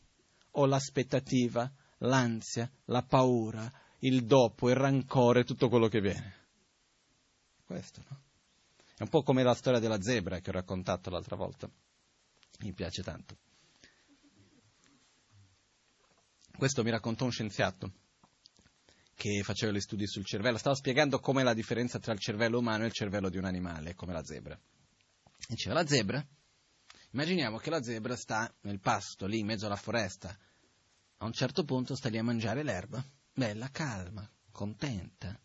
o 0.52 0.66
l'aspettativa, 0.66 1.72
l'ansia, 1.98 2.70
la 2.86 3.02
paura, 3.02 3.72
il 4.00 4.24
dopo, 4.24 4.68
il 4.68 4.76
rancore, 4.76 5.44
tutto 5.44 5.68
quello 5.68 5.88
che 5.88 6.00
viene? 6.00 6.34
Questo, 7.64 8.02
no? 8.08 8.20
È 8.98 9.04
un 9.04 9.10
po' 9.10 9.22
come 9.22 9.44
la 9.44 9.54
storia 9.54 9.78
della 9.78 10.02
zebra 10.02 10.40
che 10.40 10.50
ho 10.50 10.52
raccontato 10.52 11.08
l'altra 11.08 11.36
volta. 11.36 11.70
Mi 12.58 12.72
piace 12.72 13.04
tanto. 13.04 13.36
Questo 16.56 16.82
mi 16.82 16.90
raccontò 16.90 17.24
un 17.24 17.30
scienziato 17.30 17.92
che 19.14 19.42
faceva 19.44 19.70
gli 19.70 19.78
studi 19.78 20.04
sul 20.08 20.24
cervello, 20.24 20.58
stava 20.58 20.74
spiegando 20.74 21.20
com'è 21.20 21.44
la 21.44 21.54
differenza 21.54 22.00
tra 22.00 22.12
il 22.12 22.18
cervello 22.18 22.58
umano 22.58 22.82
e 22.82 22.86
il 22.86 22.92
cervello 22.92 23.28
di 23.28 23.38
un 23.38 23.44
animale, 23.44 23.94
come 23.94 24.12
la 24.12 24.24
zebra. 24.24 24.58
Diceva 25.46 25.74
la 25.74 25.86
zebra, 25.86 26.26
immaginiamo 27.12 27.58
che 27.58 27.70
la 27.70 27.80
zebra 27.80 28.16
sta 28.16 28.52
nel 28.62 28.80
pasto, 28.80 29.26
lì 29.26 29.38
in 29.38 29.46
mezzo 29.46 29.66
alla 29.66 29.76
foresta, 29.76 30.36
a 31.18 31.24
un 31.24 31.32
certo 31.32 31.62
punto 31.62 31.94
sta 31.94 32.08
lì 32.08 32.18
a 32.18 32.24
mangiare 32.24 32.64
l'erba, 32.64 33.04
bella, 33.32 33.70
calma, 33.70 34.28
contenta, 34.50 35.38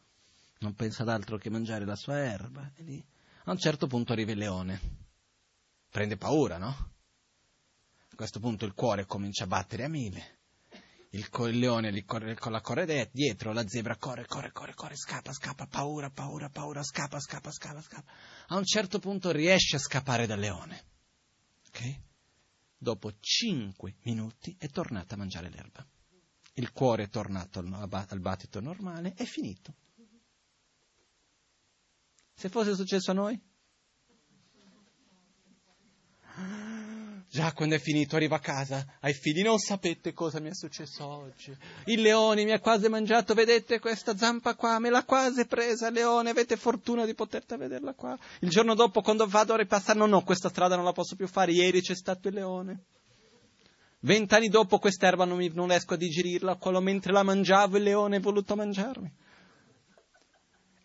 non 0.60 0.74
pensa 0.74 1.04
ad 1.04 1.10
altro 1.10 1.38
che 1.38 1.52
mangiare 1.52 1.86
la 1.86 1.96
sua 1.96 2.18
erba, 2.18 2.72
e 2.76 2.84
lì 2.84 3.06
a 3.46 3.52
un 3.52 3.58
certo 3.58 3.88
punto 3.88 4.14
arriva 4.14 4.32
il 4.32 4.38
leone, 4.38 4.80
prende 5.90 6.18
paura, 6.18 6.58
no? 6.58 6.92
A 8.10 8.16
questo 8.16 8.40
punto 8.40 8.66
il 8.66 8.74
cuore 8.74 9.06
comincia 9.06 9.44
a 9.44 9.48
battere 9.48 9.84
a 9.84 9.90
mille. 9.90 10.40
Il, 11.12 11.30
co- 11.30 11.48
il 11.48 11.60
leone 11.60 11.92
gli 11.92 12.06
corre, 12.06 12.36
la 12.40 12.62
corre 12.62 13.10
dietro, 13.12 13.54
la 13.54 13.68
zebra 13.68 13.98
corre, 13.98 14.26
corre, 14.26 14.52
corre, 14.52 14.74
corre, 14.74 14.96
scappa, 14.96 15.32
scappa, 15.32 15.68
paura, 15.68 16.10
paura, 16.10 16.50
paura, 16.50 16.82
scappa, 16.82 17.20
scappa, 17.20 17.52
scappa, 17.52 17.82
scappa. 17.82 18.12
A 18.48 18.56
un 18.56 18.66
certo 18.66 18.98
punto 19.00 19.32
riesce 19.32 19.76
a 19.76 19.80
scappare 19.80 20.26
dal 20.26 20.40
leone. 20.40 20.86
Ok? 21.68 22.00
Dopo 22.78 23.12
cinque 23.20 23.96
minuti 24.04 24.56
è 24.58 24.68
tornata 24.70 25.14
a 25.14 25.18
mangiare 25.18 25.50
l'erba. 25.50 25.86
Il 26.54 26.72
cuore 26.72 27.04
è 27.04 27.10
tornato 27.10 27.60
al, 27.60 28.06
al 28.08 28.20
battito 28.20 28.60
normale, 28.60 29.14
è 29.16 29.26
finito. 29.26 29.76
Se 32.34 32.50
fosse 32.50 32.76
successo 32.76 33.12
a 33.12 33.14
noi? 33.14 33.42
Già 37.34 37.52
quando 37.54 37.74
è 37.74 37.80
finito 37.80 38.16
arriva 38.16 38.36
a 38.36 38.40
casa 38.40 38.86
ai 39.00 39.14
figli, 39.14 39.42
non 39.42 39.58
sapete 39.58 40.14
cosa 40.14 40.40
mi 40.40 40.50
è 40.50 40.54
successo 40.54 41.04
oggi. 41.04 41.52
Il 41.86 42.02
leone 42.02 42.44
mi 42.44 42.52
ha 42.52 42.60
quasi 42.60 42.88
mangiato, 42.90 43.34
vedete 43.34 43.80
questa 43.80 44.16
zampa 44.16 44.54
qua, 44.54 44.78
me 44.78 44.92
l'ha 44.92 45.04
quasi 45.04 45.48
presa 45.48 45.90
leone, 45.90 46.30
avete 46.30 46.58
fortuna 46.58 47.06
di 47.06 47.16
poterla 47.16 47.58
vederla 47.58 47.96
qua. 47.96 48.16
Il 48.42 48.50
giorno 48.50 48.76
dopo 48.76 49.02
quando 49.02 49.26
vado 49.26 49.54
a 49.54 49.58
ripassare, 49.58 49.98
no 49.98 50.06
no, 50.06 50.22
questa 50.22 50.50
strada 50.50 50.76
non 50.76 50.86
la 50.86 50.92
posso 50.92 51.16
più 51.16 51.28
fare, 51.28 51.54
ieri 51.54 51.82
c'è 51.82 51.96
stato 51.96 52.28
il 52.28 52.36
leone. 52.36 52.84
Vent'anni 54.02 54.50
dopo 54.50 54.78
quest'erba 54.78 55.26
non, 55.26 55.38
mi, 55.38 55.50
non 55.56 55.70
riesco 55.70 55.96
a 55.96 55.98
digerirla, 55.98 56.58
quello 56.58 56.82
mentre 56.82 57.12
la 57.14 57.24
mangiavo 57.24 57.78
il 57.78 57.84
leone 57.84 58.18
è 58.18 58.20
voluto 58.20 58.56
mangiarmi. 58.56 59.12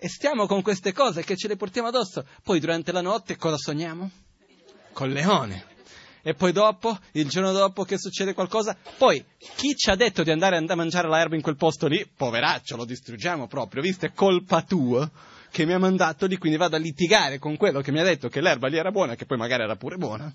E 0.00 0.08
stiamo 0.08 0.46
con 0.46 0.62
queste 0.62 0.92
cose 0.92 1.24
che 1.24 1.36
ce 1.36 1.48
le 1.48 1.56
portiamo 1.56 1.88
addosso. 1.88 2.24
Poi 2.42 2.60
durante 2.60 2.92
la 2.92 3.00
notte 3.00 3.36
cosa 3.36 3.56
sogniamo? 3.56 4.10
Col 4.92 5.10
leone 5.10 5.76
e 6.22 6.34
poi 6.34 6.52
dopo, 6.52 6.98
il 7.12 7.26
giorno 7.26 7.52
dopo 7.52 7.84
che 7.84 7.96
succede 7.98 8.34
qualcosa, 8.34 8.76
poi 8.98 9.24
chi 9.56 9.74
ci 9.74 9.88
ha 9.88 9.94
detto 9.94 10.22
di 10.22 10.30
andare 10.30 10.58
a 10.58 10.74
mangiare 10.74 11.08
l'erba 11.08 11.36
in 11.36 11.40
quel 11.40 11.56
posto 11.56 11.86
lì, 11.86 12.06
poveraccio, 12.06 12.76
lo 12.76 12.84
distruggiamo 12.84 13.46
proprio, 13.46 13.80
visto 13.80 14.04
è 14.04 14.12
colpa 14.12 14.60
tua 14.62 15.10
che 15.50 15.64
mi 15.64 15.72
ha 15.72 15.78
mandato 15.78 16.26
lì, 16.26 16.36
quindi 16.36 16.58
vado 16.58 16.76
a 16.76 16.78
litigare 16.78 17.38
con 17.38 17.56
quello 17.56 17.80
che 17.80 17.92
mi 17.92 18.00
ha 18.00 18.04
detto 18.04 18.28
che 18.28 18.42
l'erba 18.42 18.68
lì 18.68 18.76
era 18.76 18.90
buona, 18.90 19.14
che 19.14 19.24
poi 19.24 19.38
magari 19.38 19.62
era 19.62 19.76
pure 19.76 19.96
buona. 19.96 20.30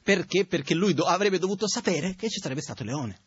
Perché? 0.00 0.46
Perché 0.46 0.74
lui 0.74 0.94
do- 0.94 1.06
avrebbe 1.06 1.38
dovuto 1.38 1.66
sapere 1.66 2.14
che 2.14 2.28
ci 2.28 2.38
sarebbe 2.40 2.60
stato 2.60 2.84
leone. 2.84 3.18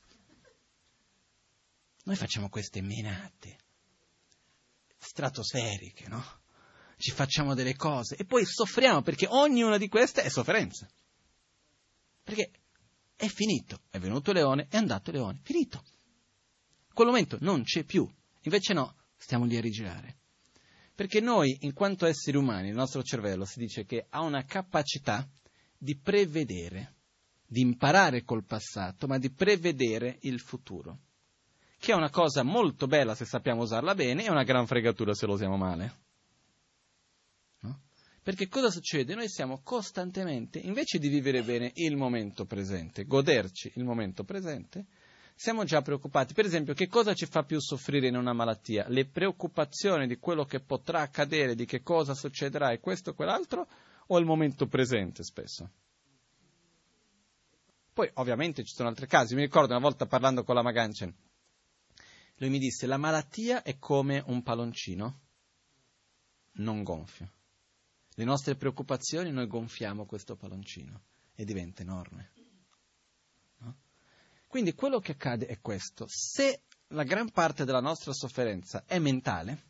Noi 2.03 2.15
facciamo 2.15 2.47
queste 2.47 2.81
menate 2.81 3.57
stratosferiche, 5.05 6.07
no? 6.07 6.23
Ci 6.97 7.11
facciamo 7.11 7.53
delle 7.53 7.75
cose 7.75 8.15
e 8.15 8.25
poi 8.25 8.45
soffriamo 8.45 9.01
perché 9.01 9.27
ognuna 9.29 9.77
di 9.77 9.87
queste 9.87 10.23
è 10.23 10.29
sofferenza. 10.29 10.87
Perché 12.23 12.51
è 13.15 13.27
finito, 13.27 13.81
è 13.89 13.99
venuto 13.99 14.31
Leone, 14.31 14.67
è 14.69 14.77
andato 14.77 15.11
Leone, 15.11 15.39
finito. 15.43 15.83
Quel 16.93 17.07
momento 17.07 17.37
non 17.41 17.63
c'è 17.63 17.83
più, 17.83 18.09
invece 18.43 18.73
no, 18.73 18.95
stiamo 19.15 19.45
lì 19.45 19.57
a 19.57 19.61
rigirare. 19.61 20.17
Perché 20.95 21.19
noi, 21.19 21.57
in 21.61 21.73
quanto 21.73 22.05
esseri 22.05 22.37
umani, 22.37 22.69
il 22.69 22.75
nostro 22.75 23.03
cervello 23.03 23.43
si 23.43 23.59
dice 23.59 23.85
che 23.85 24.07
ha 24.09 24.21
una 24.21 24.45
capacità 24.45 25.27
di 25.77 25.97
prevedere, 25.97 26.95
di 27.45 27.59
imparare 27.59 28.23
col 28.23 28.45
passato, 28.45 29.05
ma 29.05 29.17
di 29.17 29.29
prevedere 29.29 30.17
il 30.21 30.39
futuro. 30.39 30.99
Che 31.85 31.91
è 31.91 31.95
una 31.95 32.09
cosa 32.09 32.41
molto 32.41 32.87
bella 32.87 33.13
se 33.13 33.25
sappiamo 33.25 33.61
usarla 33.61 33.93
bene 33.93 34.25
e 34.25 34.31
una 34.31 34.41
gran 34.41 34.65
fregatura 34.65 35.13
se 35.13 35.27
lo 35.27 35.33
usiamo 35.33 35.55
male. 35.55 35.93
Perché 38.23 38.47
cosa 38.47 38.71
succede? 38.71 39.13
Noi 39.13 39.29
siamo 39.29 39.61
costantemente, 39.61 40.57
invece 40.57 40.97
di 40.97 41.09
vivere 41.09 41.43
bene 41.43 41.71
il 41.75 41.95
momento 41.95 42.45
presente, 42.45 43.05
goderci 43.05 43.73
il 43.75 43.83
momento 43.83 44.23
presente, 44.23 44.87
siamo 45.35 45.63
già 45.63 45.83
preoccupati. 45.83 46.33
Per 46.33 46.45
esempio, 46.45 46.73
che 46.73 46.87
cosa 46.87 47.13
ci 47.13 47.27
fa 47.27 47.43
più 47.43 47.59
soffrire 47.59 48.07
in 48.07 48.17
una 48.17 48.33
malattia? 48.33 48.87
Le 48.87 49.05
preoccupazioni 49.05 50.07
di 50.07 50.17
quello 50.17 50.43
che 50.45 50.61
potrà 50.61 51.01
accadere, 51.01 51.53
di 51.53 51.65
che 51.65 51.83
cosa 51.83 52.15
succederà 52.15 52.71
e 52.71 52.79
questo 52.79 53.11
o 53.11 53.13
quell'altro, 53.13 53.67
o 54.07 54.17
il 54.17 54.25
momento 54.25 54.65
presente 54.65 55.23
spesso? 55.23 55.69
Poi, 57.93 58.09
ovviamente, 58.15 58.63
ci 58.63 58.73
sono 58.73 58.89
altri 58.89 59.05
casi. 59.05 59.35
Mi 59.35 59.41
ricordo 59.41 59.73
una 59.73 59.83
volta 59.83 60.07
parlando 60.07 60.43
con 60.43 60.55
la 60.55 60.63
Maganchen, 60.63 61.13
lui 62.35 62.49
mi 62.49 62.59
disse, 62.59 62.85
la 62.85 62.97
malattia 62.97 63.63
è 63.63 63.77
come 63.77 64.23
un 64.25 64.43
palloncino, 64.43 65.21
non 66.53 66.83
gonfio 66.83 67.35
le 68.15 68.23
nostre 68.23 68.55
preoccupazioni, 68.55 69.31
noi 69.31 69.47
gonfiamo 69.47 70.05
questo 70.05 70.35
palloncino 70.35 71.03
e 71.35 71.43
diventa 71.43 71.81
enorme. 71.81 72.31
No? 73.57 73.77
Quindi 74.47 74.73
quello 74.73 74.99
che 74.99 75.13
accade 75.13 75.47
è 75.47 75.59
questo. 75.59 76.05
Se 76.07 76.63
la 76.89 77.03
gran 77.03 77.29
parte 77.31 77.65
della 77.65 77.81
nostra 77.81 78.13
sofferenza 78.13 78.85
è 78.85 78.99
mentale, 78.99 79.63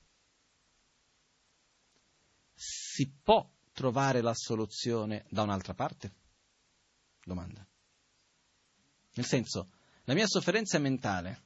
si 2.54 3.10
può 3.10 3.50
trovare 3.74 4.22
la 4.22 4.34
soluzione 4.36 5.26
da 5.30 5.42
un'altra 5.42 5.74
parte? 5.74 6.14
Domanda. 7.24 7.66
Nel 9.16 9.26
senso, 9.26 9.72
la 10.04 10.14
mia 10.14 10.28
sofferenza 10.28 10.78
è 10.78 10.82
mentale. 10.82 11.44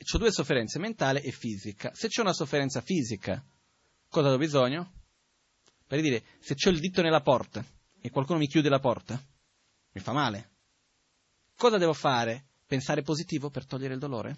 Ho 0.00 0.18
due 0.18 0.32
sofferenze, 0.32 0.78
mentale 0.78 1.22
e 1.22 1.32
fisica. 1.32 1.92
Se 1.94 2.08
c'è 2.08 2.20
una 2.20 2.32
sofferenza 2.32 2.80
fisica, 2.80 3.44
cosa 4.08 4.32
ho 4.32 4.38
bisogno? 4.38 4.92
Per 5.86 6.00
dire, 6.00 6.24
se 6.38 6.54
ho 6.54 6.70
il 6.70 6.80
dito 6.80 7.02
nella 7.02 7.20
porta 7.20 7.64
e 8.00 8.10
qualcuno 8.10 8.38
mi 8.38 8.46
chiude 8.46 8.68
la 8.68 8.78
porta, 8.78 9.20
mi 9.92 10.00
fa 10.00 10.12
male. 10.12 10.50
Cosa 11.56 11.78
devo 11.78 11.92
fare? 11.92 12.46
Pensare 12.66 13.02
positivo 13.02 13.50
per 13.50 13.66
togliere 13.66 13.94
il 13.94 14.00
dolore? 14.00 14.36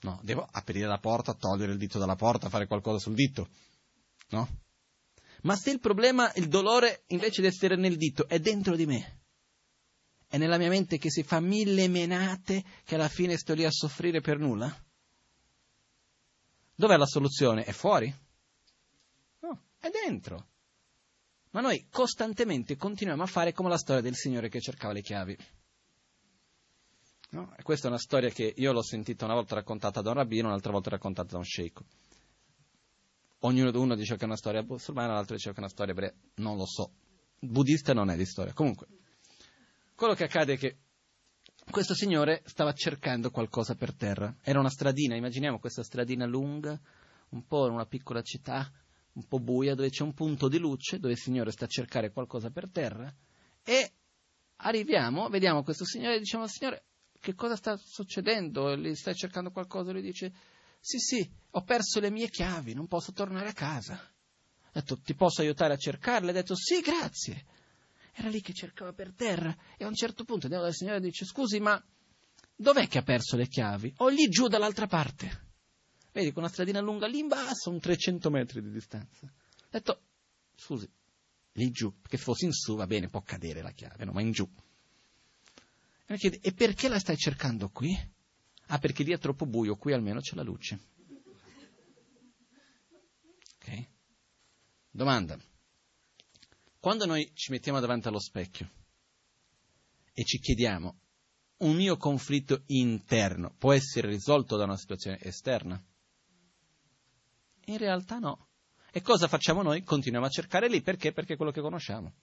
No, 0.00 0.20
devo 0.22 0.46
aprire 0.50 0.86
la 0.86 0.98
porta, 0.98 1.34
togliere 1.34 1.72
il 1.72 1.78
dito 1.78 1.98
dalla 1.98 2.14
porta, 2.14 2.48
fare 2.48 2.66
qualcosa 2.66 2.98
sul 2.98 3.14
dito. 3.14 3.48
No? 4.30 4.48
Ma 5.42 5.56
se 5.56 5.70
il 5.70 5.80
problema, 5.80 6.32
il 6.34 6.48
dolore, 6.48 7.04
invece 7.08 7.40
di 7.40 7.48
essere 7.48 7.76
nel 7.76 7.96
dito, 7.96 8.28
è 8.28 8.38
dentro 8.38 8.76
di 8.76 8.86
me, 8.86 9.17
è 10.28 10.36
nella 10.38 10.58
mia 10.58 10.68
mente 10.68 10.98
che 10.98 11.10
si 11.10 11.22
fa 11.22 11.40
mille 11.40 11.88
menate 11.88 12.62
che 12.84 12.94
alla 12.94 13.08
fine 13.08 13.36
sto 13.36 13.54
lì 13.54 13.64
a 13.64 13.70
soffrire 13.70 14.20
per 14.20 14.38
nulla? 14.38 14.74
Dov'è 16.74 16.96
la 16.96 17.06
soluzione? 17.06 17.64
È 17.64 17.72
fuori? 17.72 18.14
È 19.78 19.90
dentro. 19.90 20.46
Ma 21.50 21.60
noi 21.60 21.86
costantemente 21.90 22.76
continuiamo 22.76 23.22
a 23.22 23.26
fare 23.26 23.52
come 23.52 23.68
la 23.68 23.78
storia 23.78 24.02
del 24.02 24.14
Signore 24.14 24.48
che 24.48 24.60
cercava 24.60 24.92
le 24.92 25.00
chiavi. 25.00 25.36
No? 27.30 27.54
Questa 27.62 27.86
è 27.86 27.90
una 27.90 27.98
storia 27.98 28.30
che 28.30 28.52
io 28.56 28.72
l'ho 28.72 28.82
sentita 28.82 29.24
una 29.24 29.34
volta 29.34 29.54
raccontata 29.54 30.00
da 30.02 30.10
un 30.10 30.16
rabbino, 30.16 30.48
un'altra 30.48 30.72
volta 30.72 30.90
raccontata 30.90 31.32
da 31.32 31.38
un 31.38 31.44
sceicco. 31.44 31.84
Ognuno 33.40 33.70
uno 33.80 33.94
dice 33.94 34.16
che 34.16 34.22
è 34.22 34.24
una 34.24 34.36
storia 34.36 34.62
musulmana, 34.62 35.12
l'altro 35.12 35.36
dice 35.36 35.50
che 35.50 35.56
è 35.56 35.60
una 35.60 35.68
storia 35.68 35.92
ebrea. 35.92 36.12
Non 36.36 36.56
lo 36.56 36.66
so. 36.66 36.92
Buddista 37.38 37.92
non 37.92 38.10
è 38.10 38.16
di 38.16 38.26
storia. 38.26 38.52
Comunque, 38.52 38.88
quello 39.98 40.14
che 40.14 40.22
accade 40.22 40.52
è 40.52 40.56
che 40.56 40.76
questo 41.68 41.92
signore 41.92 42.42
stava 42.44 42.72
cercando 42.72 43.32
qualcosa 43.32 43.74
per 43.74 43.96
terra. 43.96 44.32
Era 44.42 44.60
una 44.60 44.70
stradina, 44.70 45.16
immaginiamo 45.16 45.58
questa 45.58 45.82
stradina 45.82 46.24
lunga, 46.24 46.80
un 47.30 47.44
po' 47.44 47.66
in 47.66 47.72
una 47.72 47.84
piccola 47.84 48.22
città, 48.22 48.70
un 49.14 49.26
po' 49.26 49.40
buia, 49.40 49.74
dove 49.74 49.90
c'è 49.90 50.04
un 50.04 50.14
punto 50.14 50.46
di 50.46 50.58
luce, 50.58 51.00
dove 51.00 51.14
il 51.14 51.18
signore 51.18 51.50
sta 51.50 51.64
a 51.64 51.68
cercare 51.68 52.12
qualcosa 52.12 52.48
per 52.50 52.70
terra, 52.70 53.12
e 53.64 53.92
arriviamo, 54.58 55.28
vediamo 55.30 55.64
questo 55.64 55.84
signore 55.84 56.14
e 56.14 56.18
diciamo, 56.20 56.46
signore, 56.46 56.84
che 57.18 57.34
cosa 57.34 57.56
sta 57.56 57.76
succedendo? 57.76 58.78
Stai 58.94 59.16
cercando 59.16 59.50
qualcosa? 59.50 59.90
Lui 59.90 60.02
dice, 60.02 60.32
sì, 60.78 60.98
sì, 60.98 61.28
ho 61.50 61.62
perso 61.64 61.98
le 61.98 62.10
mie 62.10 62.28
chiavi, 62.28 62.72
non 62.72 62.86
posso 62.86 63.10
tornare 63.10 63.48
a 63.48 63.52
casa. 63.52 63.94
Ha 63.94 64.70
detto, 64.70 65.00
ti 65.00 65.16
posso 65.16 65.40
aiutare 65.40 65.74
a 65.74 65.76
cercarle? 65.76 66.30
Ha 66.30 66.34
detto, 66.34 66.54
sì, 66.54 66.82
grazie. 66.82 67.56
Era 68.18 68.30
lì 68.30 68.40
che 68.40 68.52
cercava 68.52 68.92
per 68.92 69.12
terra 69.14 69.56
e 69.76 69.84
a 69.84 69.86
un 69.86 69.94
certo 69.94 70.24
punto 70.24 70.46
andiamo 70.46 70.64
dal 70.64 70.74
Signore 70.74 70.96
e 70.96 71.00
dice, 71.00 71.24
scusi, 71.24 71.60
ma 71.60 71.80
dov'è 72.56 72.88
che 72.88 72.98
ha 72.98 73.02
perso 73.02 73.36
le 73.36 73.46
chiavi? 73.46 73.94
O 73.98 74.08
lì 74.08 74.26
giù 74.28 74.48
dall'altra 74.48 74.88
parte. 74.88 75.46
Vedi, 76.10 76.32
con 76.32 76.42
una 76.42 76.50
stradina 76.50 76.80
lunga 76.80 77.06
lì 77.06 77.20
in 77.20 77.28
basso, 77.28 77.70
un 77.70 77.78
300 77.78 78.28
metri 78.28 78.60
di 78.60 78.72
distanza. 78.72 79.24
Ha 79.24 79.68
detto, 79.70 80.02
scusi, 80.56 80.90
lì 81.52 81.70
giù, 81.70 81.94
perché 82.00 82.16
se 82.16 82.24
fossi 82.24 82.44
in 82.46 82.52
su 82.52 82.74
va 82.74 82.88
bene, 82.88 83.08
può 83.08 83.22
cadere 83.22 83.62
la 83.62 83.70
chiave, 83.70 84.04
no, 84.04 84.10
ma 84.10 84.20
in 84.20 84.32
giù. 84.32 84.48
E 86.06 86.12
mi 86.12 86.18
chiede, 86.18 86.40
e 86.40 86.52
perché 86.52 86.88
la 86.88 86.98
stai 86.98 87.16
cercando 87.16 87.68
qui? 87.68 87.96
Ah, 88.66 88.78
perché 88.78 89.04
lì 89.04 89.12
è 89.12 89.18
troppo 89.18 89.46
buio, 89.46 89.76
qui 89.76 89.92
almeno 89.92 90.18
c'è 90.18 90.34
la 90.34 90.42
luce. 90.42 90.80
Ok? 93.60 93.88
Domanda. 94.90 95.38
Quando 96.80 97.06
noi 97.06 97.30
ci 97.34 97.50
mettiamo 97.50 97.80
davanti 97.80 98.06
allo 98.06 98.20
specchio 98.20 98.70
e 100.12 100.24
ci 100.24 100.38
chiediamo, 100.38 101.00
un 101.58 101.74
mio 101.74 101.96
conflitto 101.96 102.62
interno 102.66 103.52
può 103.58 103.72
essere 103.72 104.08
risolto 104.08 104.56
da 104.56 104.64
una 104.64 104.76
situazione 104.76 105.18
esterna? 105.20 105.82
In 107.64 107.78
realtà 107.78 108.18
no. 108.18 108.46
E 108.92 109.02
cosa 109.02 109.26
facciamo 109.26 109.62
noi? 109.62 109.82
Continuiamo 109.82 110.26
a 110.26 110.30
cercare 110.30 110.68
lì 110.68 110.80
perché? 110.80 111.12
Perché 111.12 111.34
è 111.34 111.36
quello 111.36 111.50
che 111.50 111.60
conosciamo. 111.60 112.14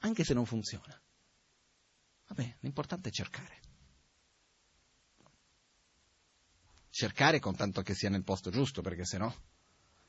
Anche 0.00 0.24
se 0.24 0.32
non 0.32 0.46
funziona. 0.46 1.00
Vabbè, 2.28 2.56
l'importante 2.60 3.10
è 3.10 3.12
cercare. 3.12 3.60
Cercare 6.88 7.38
con 7.40 7.54
tanto 7.54 7.82
che 7.82 7.94
sia 7.94 8.08
nel 8.08 8.24
posto 8.24 8.50
giusto, 8.50 8.80
perché 8.80 9.04
se 9.04 9.18
no 9.18 9.34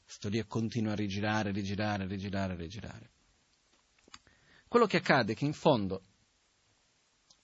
sto 0.05 0.29
lì 0.29 0.37
e 0.37 0.45
continuo 0.45 0.91
a 0.91 0.95
rigirare, 0.95 1.51
rigirare, 1.51 2.05
rigirare, 2.07 2.55
rigirare. 2.55 3.11
Quello 4.67 4.85
che 4.85 4.97
accade 4.97 5.33
è 5.33 5.35
che 5.35 5.45
in 5.45 5.53
fondo 5.53 6.01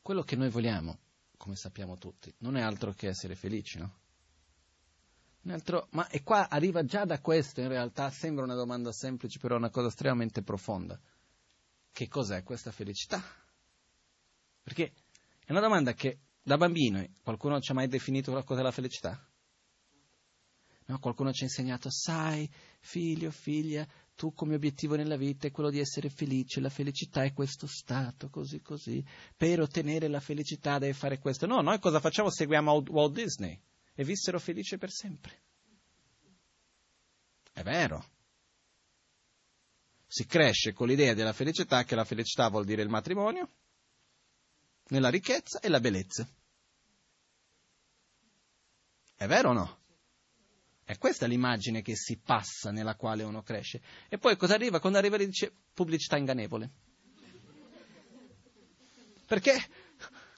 quello 0.02 0.24
che 0.24 0.36
noi 0.36 0.50
vogliamo, 0.50 0.98
come 1.38 1.56
sappiamo 1.56 1.98
tutti, 1.98 2.34
non 2.40 2.58
è 2.58 2.62
altro 2.62 2.94
che 2.94 3.08
essere 3.08 3.36
felici, 3.36 3.78
no? 3.78 3.98
Altro, 5.48 5.88
ma 5.92 6.08
e 6.08 6.22
qua 6.24 6.50
arriva 6.50 6.84
già 6.84 7.06
da 7.06 7.20
questo, 7.22 7.62
in 7.62 7.68
realtà 7.68 8.10
sembra 8.10 8.44
una 8.44 8.56
domanda 8.56 8.92
semplice, 8.92 9.40
però 9.40 9.56
è 9.56 9.58
una 9.58 9.70
cosa 9.70 9.88
estremamente 9.88 10.42
profonda. 10.42 11.00
Che 11.92 12.08
cos'è 12.08 12.44
questa 12.44 12.72
felicità? 12.72 13.24
Perché 14.62 14.94
è 15.46 15.52
una 15.52 15.62
domanda 15.62 15.94
che 15.94 16.20
da 16.42 16.58
bambino 16.58 17.06
qualcuno 17.22 17.60
ci 17.60 17.72
ha 17.72 17.76
mai 17.76 17.88
definito 17.88 18.34
la 18.34 18.44
cosa 18.44 18.62
della 18.62 18.72
felicità? 18.72 19.29
No, 20.90 20.98
qualcuno 20.98 21.32
ci 21.32 21.44
ha 21.44 21.46
insegnato, 21.46 21.92
sai, 21.92 22.50
figlio, 22.80 23.30
figlia, 23.30 23.88
tu 24.16 24.34
come 24.34 24.56
obiettivo 24.56 24.96
nella 24.96 25.18
vita 25.18 25.46
è 25.46 25.52
quello 25.52 25.70
di 25.70 25.78
essere 25.78 26.10
felice, 26.10 26.60
la 26.60 26.72
felicità 26.72 27.24
è 27.24 27.32
questo 27.32 27.68
stato, 27.68 28.30
così 28.32 28.60
così. 28.62 29.06
Per 29.38 29.62
ottenere 29.62 30.08
la 30.08 30.20
felicità 30.20 30.80
devi 30.80 30.94
fare 30.94 31.20
questo. 31.20 31.46
No, 31.46 31.62
noi 31.62 31.78
cosa 31.78 32.00
facciamo? 32.00 32.32
Seguiamo 32.32 32.84
Walt 32.88 33.14
Disney 33.14 33.62
e 33.94 34.04
vissero 34.04 34.40
felici 34.40 34.80
per 34.80 34.90
sempre. 34.90 35.44
È 37.54 37.62
vero. 37.62 38.04
Si 40.08 40.26
cresce 40.26 40.74
con 40.74 40.88
l'idea 40.88 41.14
della 41.14 41.34
felicità, 41.34 41.84
che 41.84 41.94
la 41.94 42.04
felicità 42.04 42.50
vuol 42.50 42.66
dire 42.66 42.82
il 42.82 42.90
matrimonio, 42.90 43.48
nella 44.88 45.10
ricchezza 45.10 45.60
e 45.60 45.70
la 45.70 45.80
bellezza. 45.80 46.28
È 49.16 49.28
vero 49.28 49.50
o 49.50 49.54
no? 49.54 49.79
È 50.90 50.98
questa 50.98 51.28
l'immagine 51.28 51.84
che 51.84 51.96
si 51.96 52.18
passa 52.18 52.72
nella 52.72 52.96
quale 52.96 53.22
uno 53.22 53.44
cresce. 53.44 53.80
E 54.10 54.18
poi 54.18 54.36
cosa 54.38 54.56
arriva? 54.56 54.80
Quando 54.80 54.98
arriva 54.98 55.18
dice 55.18 55.54
pubblicità 55.72 56.18
ingannevole. 56.18 56.72
Perché 59.28 59.70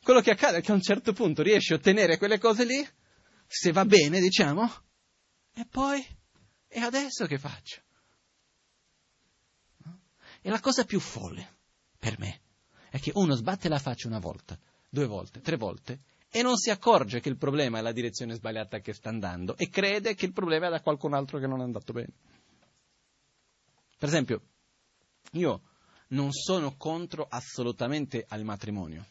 quello 0.04 0.20
che 0.20 0.32
accade 0.32 0.58
è 0.58 0.62
che 0.62 0.74
a 0.74 0.76
un 0.76 0.82
certo 0.82 1.14
punto 1.14 1.42
riesci 1.42 1.72
a 1.72 1.78
ottenere 1.78 2.18
quelle 2.18 2.38
cose 2.38 2.66
lì 2.66 2.86
se 3.48 3.72
va 3.72 3.86
bene, 3.86 4.20
diciamo, 4.20 4.70
e 5.54 5.66
poi, 5.72 6.06
e 6.68 6.80
adesso 6.82 7.26
che 7.28 7.38
faccio? 7.38 7.82
E 10.42 10.50
la 10.50 10.60
cosa 10.60 10.84
più 10.84 11.00
folle 11.00 11.60
per 11.98 12.20
me 12.20 12.42
è 12.90 13.00
che 13.00 13.12
uno 13.14 13.36
sbatte 13.36 13.70
la 13.70 13.80
faccia 13.80 14.10
una 14.10 14.20
volta, 14.20 14.60
due 14.90 15.06
volte, 15.06 15.40
tre 15.40 15.56
volte 15.56 16.02
e 16.32 16.42
non 16.42 16.58
si 16.58 16.70
accorge 16.70 17.20
che 17.20 17.30
il 17.30 17.38
problema 17.38 17.80
è 17.80 17.82
la 17.82 17.92
direzione 17.92 18.36
sbagliata 18.36 18.80
che 18.80 18.94
sta 18.94 19.10
andando 19.10 19.58
e 19.58 19.70
crede 19.70 20.16
che 20.16 20.26
il 20.26 20.34
problema 20.34 20.68
è 20.68 20.70
da 20.70 20.82
qualcun 20.82 21.14
altro 21.14 21.40
che 21.40 21.48
non 21.48 21.60
è 21.60 21.64
andato 21.64 21.92
bene. 21.92 22.14
Per 23.98 24.08
esempio, 24.08 24.42
io 25.34 25.62
non 26.10 26.32
sono 26.32 26.76
contro 26.78 27.28
assolutamente 27.30 28.26
al 28.28 28.44
matrimonio 28.44 29.06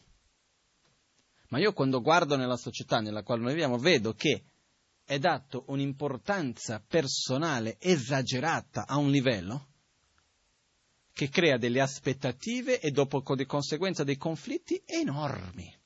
ma 1.51 1.59
io 1.59 1.73
quando 1.73 2.01
guardo 2.01 2.35
nella 2.35 2.57
società 2.57 2.99
nella 2.99 3.23
quale 3.23 3.41
noi 3.41 3.51
viviamo 3.51 3.77
vedo 3.77 4.13
che 4.13 4.45
è 5.03 5.19
dato 5.19 5.65
un'importanza 5.67 6.83
personale 6.85 7.77
esagerata 7.79 8.87
a 8.87 8.97
un 8.97 9.09
livello 9.11 9.67
che 11.11 11.29
crea 11.29 11.57
delle 11.57 11.81
aspettative 11.81 12.79
e 12.79 12.91
dopo 12.91 13.21
di 13.35 13.45
conseguenza 13.45 14.05
dei 14.05 14.15
conflitti 14.15 14.81
enormi. 14.85 15.79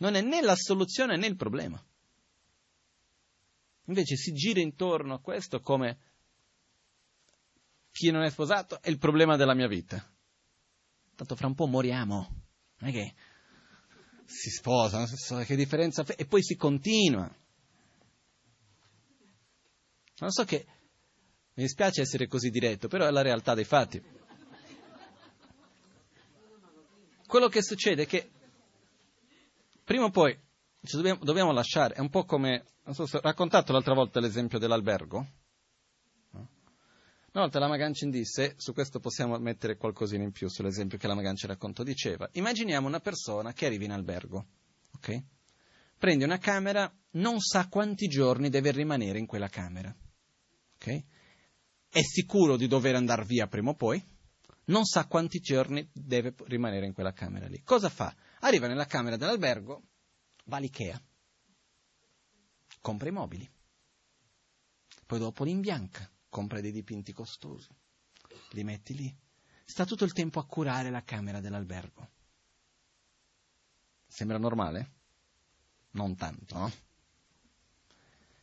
Non 0.00 0.14
è 0.14 0.20
né 0.22 0.40
la 0.40 0.56
soluzione 0.56 1.16
né 1.16 1.26
il 1.26 1.36
problema. 1.36 1.82
Invece 3.86 4.16
si 4.16 4.32
gira 4.32 4.60
intorno 4.60 5.14
a 5.14 5.20
questo 5.20 5.60
come 5.60 5.98
chi 7.90 8.10
non 8.10 8.22
è 8.22 8.30
sposato 8.30 8.80
è 8.80 8.88
il 8.88 8.98
problema 8.98 9.36
della 9.36 9.54
mia 9.54 9.68
vita. 9.68 10.02
Tanto 11.14 11.36
fra 11.36 11.46
un 11.46 11.54
po' 11.54 11.66
moriamo. 11.66 12.44
Non 12.78 12.90
è 12.90 12.92
che 12.92 13.14
si 14.24 14.48
sposa, 14.48 15.06
che 15.44 15.56
differenza 15.56 16.04
fa? 16.04 16.14
E 16.14 16.24
poi 16.24 16.42
si 16.42 16.54
continua. 16.56 17.30
Non 20.18 20.30
so 20.30 20.44
che 20.44 20.66
mi 21.54 21.64
dispiace 21.64 22.00
essere 22.00 22.26
così 22.26 22.48
diretto, 22.48 22.88
però 22.88 23.06
è 23.06 23.10
la 23.10 23.22
realtà 23.22 23.54
dei 23.54 23.64
fatti. 23.64 24.02
Quello 27.26 27.48
che 27.48 27.62
succede 27.62 28.04
è 28.04 28.06
che 28.06 28.30
prima 29.90 30.04
o 30.04 30.10
poi 30.10 30.38
ci 30.84 30.94
dobbiamo, 30.94 31.24
dobbiamo 31.24 31.50
lasciare, 31.50 31.94
è 31.94 31.98
un 31.98 32.10
po' 32.10 32.24
come, 32.24 32.64
non 32.84 32.94
so 32.94 33.06
se 33.06 33.16
ho 33.16 33.20
raccontato 33.20 33.72
l'altra 33.72 33.92
volta 33.92 34.20
l'esempio 34.20 34.60
dell'albergo, 34.60 35.16
una 36.30 37.42
volta 37.42 37.58
la 37.58 37.66
Magancin 37.66 38.08
disse, 38.08 38.54
su 38.56 38.72
questo 38.72 39.00
possiamo 39.00 39.36
mettere 39.38 39.76
qualcosina 39.76 40.22
in 40.22 40.30
più 40.30 40.48
sull'esempio 40.48 40.96
che 40.96 41.08
la 41.08 41.16
Magancin 41.16 41.48
raccontò, 41.48 41.82
diceva, 41.82 42.28
immaginiamo 42.34 42.86
una 42.86 43.00
persona 43.00 43.52
che 43.52 43.66
arriva 43.66 43.82
in 43.82 43.90
albergo, 43.90 44.46
ok? 44.94 45.22
Prende 45.98 46.24
una 46.24 46.38
camera, 46.38 46.88
non 47.14 47.40
sa 47.40 47.66
quanti 47.66 48.06
giorni 48.06 48.48
deve 48.48 48.70
rimanere 48.70 49.18
in 49.18 49.26
quella 49.26 49.48
camera, 49.48 49.92
ok? 50.76 51.04
È 51.88 52.00
sicuro 52.00 52.56
di 52.56 52.68
dover 52.68 52.94
andare 52.94 53.24
via 53.24 53.48
prima 53.48 53.70
o 53.70 53.74
poi, 53.74 54.00
non 54.66 54.84
sa 54.84 55.08
quanti 55.08 55.40
giorni 55.40 55.88
deve 55.92 56.32
rimanere 56.44 56.86
in 56.86 56.92
quella 56.92 57.12
camera 57.12 57.48
lì. 57.48 57.60
Cosa 57.64 57.88
fa? 57.88 58.14
Arriva 58.40 58.66
nella 58.66 58.86
camera 58.86 59.16
dell'albergo, 59.16 59.82
va 60.44 60.56
all'Ikea, 60.56 61.00
compra 62.80 63.08
i 63.08 63.12
mobili, 63.12 63.50
poi 65.06 65.18
dopo 65.18 65.44
li 65.44 65.50
imbianca, 65.50 66.10
compra 66.28 66.60
dei 66.60 66.72
dipinti 66.72 67.12
costosi, 67.12 67.68
li 68.50 68.64
metti 68.64 68.94
lì. 68.94 69.18
Sta 69.64 69.84
tutto 69.84 70.04
il 70.04 70.12
tempo 70.12 70.40
a 70.40 70.46
curare 70.46 70.90
la 70.90 71.04
camera 71.04 71.40
dell'albergo. 71.40 72.10
Sembra 74.06 74.38
normale? 74.38 74.92
Non 75.92 76.16
tanto, 76.16 76.58
no? 76.58 76.72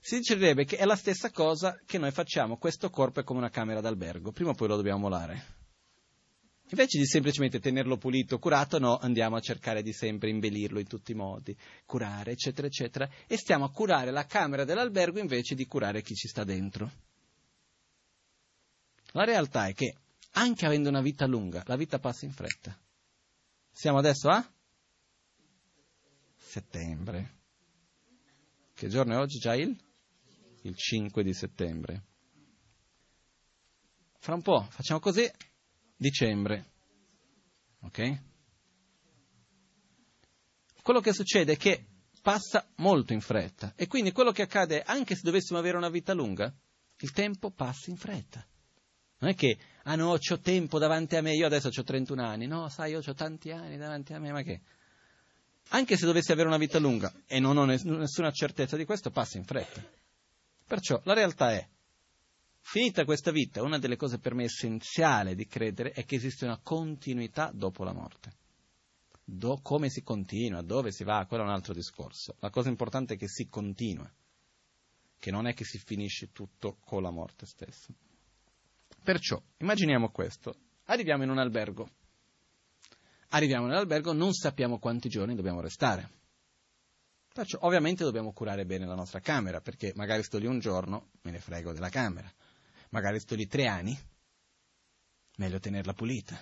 si 0.07 0.19
direbbe 0.19 0.63
che 0.63 0.77
è 0.77 0.86
la 0.86 0.95
stessa 0.95 1.31
cosa 1.31 1.77
che 1.86 1.97
noi 1.97 2.12
facciamo, 2.12 2.57
questo 2.57 2.89
corpo 2.89 3.19
è 3.19 3.23
come 3.25 3.39
una 3.39 3.49
camera 3.49 3.81
d'albergo, 3.81 4.31
prima 4.31 4.51
o 4.51 4.53
poi 4.53 4.69
lo 4.69 4.77
dobbiamo 4.77 4.99
molare. 4.99 5.57
Invece 6.69 6.97
di 6.97 7.06
semplicemente 7.06 7.60
tenerlo 7.60 7.95
pulito, 7.95 8.39
curato, 8.39 8.77
no, 8.77 8.97
andiamo 8.97 9.38
a 9.38 9.39
cercare 9.39 9.82
di 9.82 9.93
sempre 9.93 10.30
imbellirlo 10.30 10.80
in 10.80 10.88
tutti 10.88 11.13
i 11.13 11.15
modi, 11.15 11.56
curare, 11.86 12.32
eccetera, 12.32 12.67
eccetera, 12.67 13.10
e 13.25 13.38
stiamo 13.38 13.63
a 13.63 13.71
curare 13.71 14.12
la 14.12 14.25
camera 14.25 14.65
dell'albergo 14.65 15.19
invece 15.19 15.56
di 15.56 15.65
curare 15.65 16.01
chi 16.01 16.13
ci 16.13 16.27
sta 16.27 16.43
dentro. 16.43 16.91
La 19.12 19.23
realtà 19.23 19.67
è 19.67 19.73
che, 19.73 19.95
anche 20.32 20.65
avendo 20.65 20.89
una 20.89 21.01
vita 21.01 21.25
lunga, 21.25 21.63
la 21.67 21.77
vita 21.77 21.99
passa 21.99 22.25
in 22.25 22.34
fretta. 22.34 22.77
Siamo 23.71 23.99
adesso 23.99 24.27
a? 24.27 24.45
Settembre. 26.36 27.36
Che 28.73 28.88
giorno 28.89 29.13
è 29.13 29.17
oggi? 29.17 29.39
Già 29.39 29.56
il? 29.56 29.75
Il 30.63 30.75
5 30.75 31.23
di 31.23 31.34
settembre. 31.34 32.03
Fra 34.19 34.34
un 34.34 34.41
po', 34.41 34.67
facciamo 34.69 34.99
così, 34.99 35.30
dicembre. 35.97 36.65
Ok? 37.81 38.21
Quello 40.81 41.01
che 41.01 41.12
succede 41.12 41.53
è 41.53 41.57
che 41.57 41.86
passa 42.21 42.65
molto 42.75 43.13
in 43.13 43.21
fretta 43.21 43.73
e 43.75 43.88
quindi 43.88 44.12
quello 44.12 44.31
che 44.31 44.43
accade 44.43 44.83
anche 44.83 45.15
se 45.15 45.21
dovessimo 45.23 45.60
avere 45.60 45.77
una 45.77 45.89
vita 45.89 46.13
lunga, 46.13 46.53
il 46.99 47.12
tempo 47.12 47.51
passa 47.51 47.89
in 47.89 47.97
fretta. 47.97 48.45
Non 49.19 49.31
è 49.31 49.36
che, 49.36 49.57
ah 49.83 49.95
no, 49.95 50.12
ho 50.12 50.39
tempo 50.39 50.77
davanti 50.77 51.15
a 51.15 51.21
me, 51.21 51.33
io 51.33 51.45
adesso 51.45 51.69
ho 51.75 51.83
31 51.83 52.23
anni, 52.23 52.45
no, 52.45 52.69
sai, 52.69 52.91
io 52.91 53.01
ho 53.05 53.13
tanti 53.13 53.51
anni 53.51 53.77
davanti 53.77 54.13
a 54.13 54.19
me, 54.19 54.31
ma 54.31 54.43
che? 54.43 54.62
Anche 55.69 55.97
se 55.97 56.05
dovessi 56.05 56.31
avere 56.31 56.47
una 56.47 56.57
vita 56.57 56.79
lunga 56.79 57.12
e 57.25 57.39
non 57.39 57.57
ho 57.57 57.65
nessuna 57.65 58.31
certezza 58.31 58.77
di 58.77 58.86
questo, 58.86 59.10
passa 59.10 59.38
in 59.38 59.43
fretta. 59.43 59.83
Perciò 60.65 61.01
la 61.03 61.13
realtà 61.13 61.51
è, 61.51 61.67
finita 62.69 63.06
questa 63.06 63.32
vita, 63.32 63.63
una 63.63 63.80
delle 63.80 63.95
cose 63.95 64.19
per 64.19 64.34
me 64.34 64.43
essenziali 64.43 65.36
di 65.36 65.47
credere 65.47 65.91
è 65.91 66.03
che 66.03 66.15
esiste 66.15 66.43
una 66.43 66.60
continuità 66.62 67.49
dopo 67.53 67.86
la 67.86 67.93
morte. 67.93 68.34
Do, 69.23 69.60
come 69.62 69.89
si 69.89 70.03
continua, 70.03 70.62
dove 70.62 70.91
si 70.91 71.06
va, 71.06 71.25
quello 71.25 71.43
è 71.43 71.47
un 71.47 71.53
altro 71.53 71.73
discorso. 71.73 72.36
La 72.39 72.49
cosa 72.49 72.67
importante 72.67 73.13
è 73.13 73.17
che 73.17 73.30
si 73.30 73.47
continua, 73.47 74.12
che 75.17 75.32
non 75.32 75.47
è 75.47 75.53
che 75.53 75.63
si 75.63 75.80
finisce 75.80 76.34
tutto 76.34 76.77
con 76.82 77.01
la 77.01 77.10
morte 77.10 77.45
stessa. 77.45 77.93
Perciò, 79.01 79.41
immaginiamo 79.60 80.10
questo, 80.10 80.53
arriviamo 80.86 81.23
in 81.23 81.30
un 81.30 81.38
albergo. 81.38 81.89
Arriviamo 83.30 83.67
nell'albergo, 83.67 84.12
non 84.12 84.34
sappiamo 84.34 84.77
quanti 84.77 85.08
giorni 85.08 85.36
dobbiamo 85.36 85.62
restare. 85.62 86.10
Perciò, 87.34 87.60
ovviamente 87.62 88.03
dobbiamo 88.03 88.34
curare 88.34 88.65
bene 88.65 88.86
la 88.86 88.95
nostra 88.95 89.21
camera, 89.21 89.62
perché 89.62 89.93
magari 89.95 90.23
sto 90.23 90.38
lì 90.38 90.47
un 90.47 90.60
giorno, 90.60 91.12
me 91.21 91.32
ne 91.32 91.39
frego 91.39 91.71
della 91.71 91.89
camera. 91.89 92.30
Magari 92.89 93.19
sto 93.19 93.36
lì 93.36 93.47
tre 93.47 93.67
anni, 93.67 93.97
meglio 95.38 95.60
tenerla 95.60 95.93
pulita, 95.93 96.39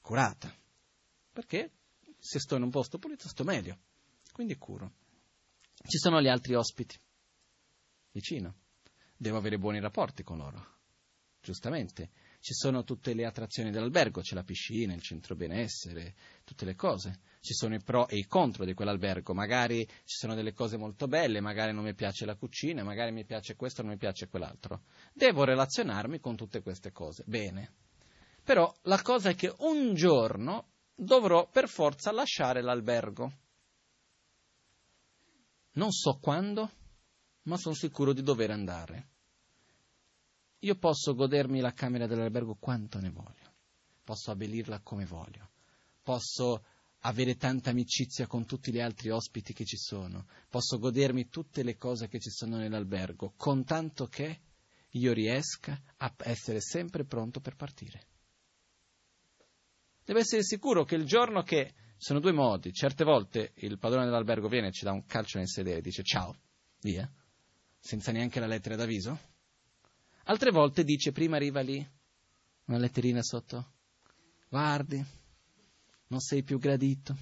curata. 0.00 0.54
Perché 1.32 1.72
se 2.18 2.38
sto 2.38 2.56
in 2.56 2.62
un 2.62 2.70
posto 2.70 2.98
pulito 2.98 3.28
sto 3.28 3.44
meglio. 3.44 3.78
Quindi 4.32 4.56
curo. 4.56 4.92
Ci 5.86 5.98
sono 5.98 6.20
gli 6.20 6.28
altri 6.28 6.54
ospiti 6.54 6.98
vicino. 8.12 8.62
Devo 9.16 9.38
avere 9.38 9.58
buoni 9.58 9.80
rapporti 9.80 10.22
con 10.22 10.38
loro 10.38 10.74
giustamente. 11.44 12.10
Ci 12.44 12.52
sono 12.52 12.84
tutte 12.84 13.14
le 13.14 13.24
attrazioni 13.24 13.70
dell'albergo, 13.70 14.20
c'è 14.20 14.34
la 14.34 14.42
piscina, 14.42 14.92
il 14.92 15.00
centro 15.00 15.34
benessere, 15.34 16.14
tutte 16.44 16.66
le 16.66 16.74
cose. 16.74 17.20
Ci 17.40 17.54
sono 17.54 17.74
i 17.74 17.82
pro 17.82 18.06
e 18.06 18.18
i 18.18 18.26
contro 18.26 18.66
di 18.66 18.74
quell'albergo. 18.74 19.32
Magari 19.32 19.82
ci 19.86 20.16
sono 20.18 20.34
delle 20.34 20.52
cose 20.52 20.76
molto 20.76 21.08
belle, 21.08 21.40
magari 21.40 21.72
non 21.72 21.84
mi 21.84 21.94
piace 21.94 22.26
la 22.26 22.36
cucina, 22.36 22.84
magari 22.84 23.12
mi 23.12 23.24
piace 23.24 23.56
questo, 23.56 23.80
non 23.80 23.92
mi 23.92 23.96
piace 23.96 24.28
quell'altro. 24.28 24.82
Devo 25.14 25.44
relazionarmi 25.44 26.20
con 26.20 26.36
tutte 26.36 26.60
queste 26.60 26.92
cose. 26.92 27.22
Bene. 27.26 27.72
Però 28.44 28.70
la 28.82 29.00
cosa 29.00 29.30
è 29.30 29.34
che 29.34 29.50
un 29.60 29.94
giorno 29.94 30.66
dovrò 30.94 31.48
per 31.48 31.66
forza 31.66 32.12
lasciare 32.12 32.60
l'albergo. 32.60 33.32
Non 35.76 35.92
so 35.92 36.18
quando, 36.20 36.70
ma 37.44 37.56
sono 37.56 37.74
sicuro 37.74 38.12
di 38.12 38.22
dover 38.22 38.50
andare. 38.50 39.12
Io 40.64 40.76
posso 40.76 41.14
godermi 41.14 41.60
la 41.60 41.74
camera 41.74 42.06
dell'albergo 42.06 42.56
quanto 42.58 42.98
ne 42.98 43.10
voglio, 43.10 43.52
posso 44.02 44.30
abbellirla 44.30 44.80
come 44.80 45.04
voglio, 45.04 45.50
posso 46.02 46.64
avere 47.00 47.36
tanta 47.36 47.68
amicizia 47.68 48.26
con 48.26 48.46
tutti 48.46 48.72
gli 48.72 48.80
altri 48.80 49.10
ospiti 49.10 49.52
che 49.52 49.66
ci 49.66 49.76
sono, 49.76 50.26
posso 50.48 50.78
godermi 50.78 51.28
tutte 51.28 51.62
le 51.62 51.76
cose 51.76 52.08
che 52.08 52.18
ci 52.18 52.30
sono 52.30 52.56
nell'albergo, 52.56 53.34
con 53.36 53.64
tanto 53.64 54.06
che 54.06 54.40
io 54.88 55.12
riesca 55.12 55.78
a 55.98 56.14
essere 56.20 56.62
sempre 56.62 57.04
pronto 57.04 57.40
per 57.40 57.56
partire. 57.56 58.06
Deve 60.02 60.20
essere 60.20 60.42
sicuro 60.42 60.84
che 60.84 60.94
il 60.94 61.04
giorno 61.04 61.42
che 61.42 61.74
sono 61.98 62.20
due 62.20 62.32
modi, 62.32 62.72
certe 62.72 63.04
volte 63.04 63.52
il 63.56 63.78
padrone 63.78 64.06
dell'albergo 64.06 64.48
viene 64.48 64.68
e 64.68 64.72
ci 64.72 64.84
dà 64.84 64.92
un 64.92 65.04
calcio 65.04 65.36
nel 65.36 65.48
sedere 65.48 65.80
e 65.80 65.82
dice 65.82 66.02
ciao, 66.02 66.34
via, 66.80 67.06
senza 67.78 68.12
neanche 68.12 68.40
la 68.40 68.46
lettera 68.46 68.76
d'avviso, 68.76 69.32
Altre 70.26 70.50
volte 70.50 70.84
dice, 70.84 71.12
prima 71.12 71.36
arriva 71.36 71.60
lì, 71.60 71.86
una 72.66 72.78
letterina 72.78 73.22
sotto, 73.22 73.72
guardi, 74.48 75.04
non 76.06 76.20
sei 76.20 76.42
più 76.42 76.58
gradito. 76.58 77.14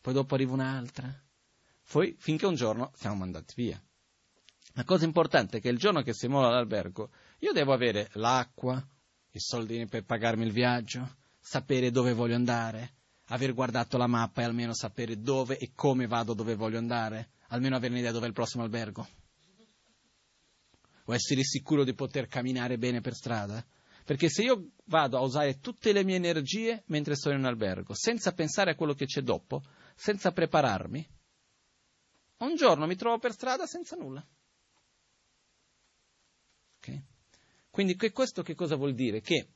Poi 0.00 0.12
dopo 0.12 0.34
arriva 0.34 0.52
un'altra. 0.52 1.12
Poi, 1.90 2.14
finché 2.18 2.46
un 2.46 2.54
giorno 2.54 2.92
siamo 2.94 3.16
mandati 3.16 3.54
via. 3.56 3.82
La 4.74 4.84
cosa 4.84 5.06
importante 5.06 5.58
è 5.58 5.60
che 5.60 5.70
il 5.70 5.78
giorno 5.78 6.02
che 6.02 6.14
si 6.14 6.28
mola 6.28 6.50
l'albergo, 6.50 7.10
io 7.40 7.52
devo 7.52 7.72
avere 7.72 8.10
l'acqua, 8.12 8.80
i 9.32 9.40
soldini 9.40 9.88
per 9.88 10.04
pagarmi 10.04 10.44
il 10.44 10.52
viaggio, 10.52 11.16
sapere 11.40 11.90
dove 11.90 12.12
voglio 12.12 12.36
andare, 12.36 12.94
aver 13.26 13.54
guardato 13.54 13.96
la 13.96 14.06
mappa 14.06 14.42
e 14.42 14.44
almeno 14.44 14.72
sapere 14.72 15.20
dove 15.20 15.58
e 15.58 15.72
come 15.74 16.06
vado 16.06 16.32
dove 16.32 16.54
voglio 16.54 16.78
andare, 16.78 17.30
almeno 17.48 17.74
avere 17.74 17.92
un'idea 17.92 18.12
dove 18.12 18.26
è 18.26 18.28
il 18.28 18.34
prossimo 18.34 18.62
albergo 18.62 19.22
o 21.04 21.14
essere 21.14 21.42
sicuro 21.42 21.84
di 21.84 21.94
poter 21.94 22.26
camminare 22.26 22.78
bene 22.78 23.00
per 23.00 23.14
strada? 23.14 23.64
Perché 24.04 24.28
se 24.28 24.42
io 24.42 24.72
vado 24.84 25.16
a 25.16 25.22
usare 25.22 25.60
tutte 25.60 25.92
le 25.92 26.04
mie 26.04 26.16
energie 26.16 26.82
mentre 26.86 27.16
sono 27.16 27.38
in 27.38 27.44
albergo, 27.44 27.94
senza 27.94 28.32
pensare 28.32 28.72
a 28.72 28.74
quello 28.74 28.94
che 28.94 29.06
c'è 29.06 29.22
dopo, 29.22 29.62
senza 29.94 30.30
prepararmi, 30.32 31.08
un 32.38 32.56
giorno 32.56 32.86
mi 32.86 32.96
trovo 32.96 33.18
per 33.18 33.32
strada 33.32 33.66
senza 33.66 33.96
nulla. 33.96 34.26
Okay? 36.76 37.02
Quindi 37.70 37.96
che 37.96 38.12
questo 38.12 38.42
che 38.42 38.54
cosa 38.54 38.76
vuol 38.76 38.94
dire? 38.94 39.20
Che 39.20 39.48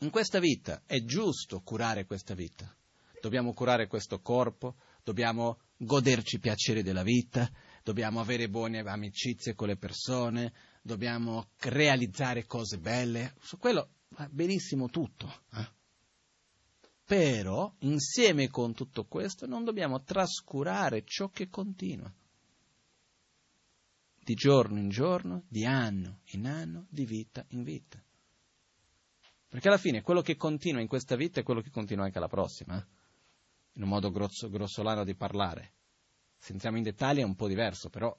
in 0.00 0.10
questa 0.10 0.38
vita 0.38 0.82
è 0.86 1.02
giusto 1.04 1.60
curare 1.60 2.04
questa 2.06 2.34
vita. 2.34 2.74
Dobbiamo 3.20 3.52
curare 3.52 3.86
questo 3.86 4.20
corpo, 4.20 4.76
dobbiamo 5.02 5.60
goderci 5.76 6.36
i 6.36 6.40
piaceri 6.40 6.82
della 6.82 7.02
vita, 7.02 7.50
dobbiamo 7.82 8.20
avere 8.20 8.48
buone 8.48 8.80
amicizie 8.80 9.54
con 9.54 9.68
le 9.68 9.76
persone, 9.76 10.52
dobbiamo 10.82 11.48
realizzare 11.58 12.46
cose 12.46 12.78
belle, 12.78 13.34
su 13.40 13.58
quello 13.58 13.88
va 14.10 14.28
benissimo 14.30 14.88
tutto. 14.88 15.42
Eh? 15.54 15.78
Però, 17.04 17.74
insieme 17.80 18.48
con 18.48 18.72
tutto 18.72 19.04
questo, 19.04 19.46
non 19.46 19.64
dobbiamo 19.64 20.02
trascurare 20.02 21.02
ciò 21.04 21.28
che 21.28 21.48
continua. 21.48 22.12
Di 24.22 24.34
giorno 24.34 24.78
in 24.78 24.90
giorno, 24.90 25.42
di 25.48 25.64
anno 25.64 26.20
in 26.32 26.46
anno, 26.46 26.86
di 26.88 27.04
vita 27.04 27.44
in 27.48 27.64
vita. 27.64 28.00
Perché 29.48 29.66
alla 29.66 29.78
fine 29.78 30.02
quello 30.02 30.20
che 30.20 30.36
continua 30.36 30.80
in 30.80 30.86
questa 30.86 31.16
vita 31.16 31.40
è 31.40 31.42
quello 31.42 31.60
che 31.60 31.70
continua 31.70 32.04
anche 32.04 32.18
alla 32.18 32.28
prossima. 32.28 32.78
Eh? 32.78 32.86
In 33.72 33.82
un 33.82 33.88
modo 33.88 34.12
grosso, 34.12 34.48
grossolano 34.48 35.02
di 35.02 35.16
parlare. 35.16 35.72
Se 36.40 36.52
entriamo 36.52 36.78
in 36.78 36.82
dettagli 36.82 37.18
è 37.18 37.22
un 37.22 37.36
po' 37.36 37.48
diverso, 37.48 37.90
però 37.90 38.18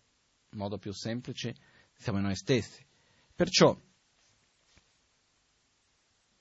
in 0.52 0.58
modo 0.60 0.78
più 0.78 0.94
semplice 0.94 1.56
siamo 1.92 2.20
noi 2.20 2.36
stessi. 2.36 2.86
Perciò 3.34 3.76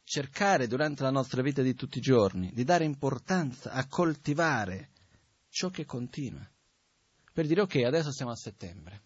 cercare 0.05 0.67
durante 0.67 1.03
la 1.03 1.11
nostra 1.11 1.41
vita 1.41 1.63
di 1.63 1.75
tutti 1.75 1.97
i 1.97 2.03
giorni 2.03 2.53
di 2.53 2.65
dare 2.65 2.85
importanza 2.85 3.71
a 3.71 3.87
coltivare 3.87 4.91
ciò 5.49 5.71
che 5.71 5.87
continua. 5.87 6.47
Per 7.33 7.47
dire 7.47 7.63
ok, 7.63 7.77
adesso 7.77 8.13
siamo 8.13 8.33
a 8.33 8.37
settembre. 8.37 9.03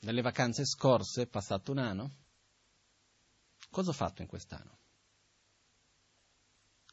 Nelle 0.00 0.22
vacanze 0.22 0.64
scorse, 0.64 1.22
è 1.22 1.26
passato 1.26 1.72
un 1.72 1.78
anno, 1.78 2.14
cosa 3.70 3.90
ho 3.90 3.94
fatto 3.94 4.22
in 4.22 4.28
quest'anno? 4.28 4.78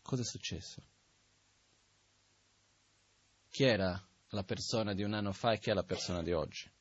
Cosa 0.02 0.24
è 0.24 0.26
successo? 0.26 0.82
Chi 3.51 3.63
era 3.63 4.01
la 4.29 4.43
persona 4.43 4.93
di 4.93 5.03
un 5.03 5.13
anno 5.13 5.33
fa 5.33 5.51
e 5.51 5.59
chi 5.59 5.69
è 5.69 5.73
la 5.73 5.83
persona 5.83 6.23
di 6.23 6.31
oggi. 6.31 6.71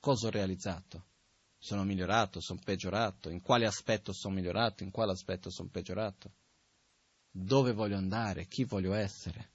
Cosa 0.00 0.26
ho 0.26 0.30
realizzato? 0.30 1.04
Sono 1.58 1.84
migliorato, 1.84 2.40
sono 2.40 2.58
peggiorato? 2.64 3.28
In 3.28 3.42
quale 3.42 3.66
aspetto 3.66 4.12
sono 4.12 4.34
migliorato? 4.34 4.84
In 4.84 4.90
quale 4.90 5.12
aspetto 5.12 5.50
sono 5.50 5.68
peggiorato? 5.68 6.32
Dove 7.30 7.72
voglio 7.72 7.96
andare? 7.96 8.46
Chi 8.46 8.64
voglio 8.64 8.94
essere? 8.94 9.52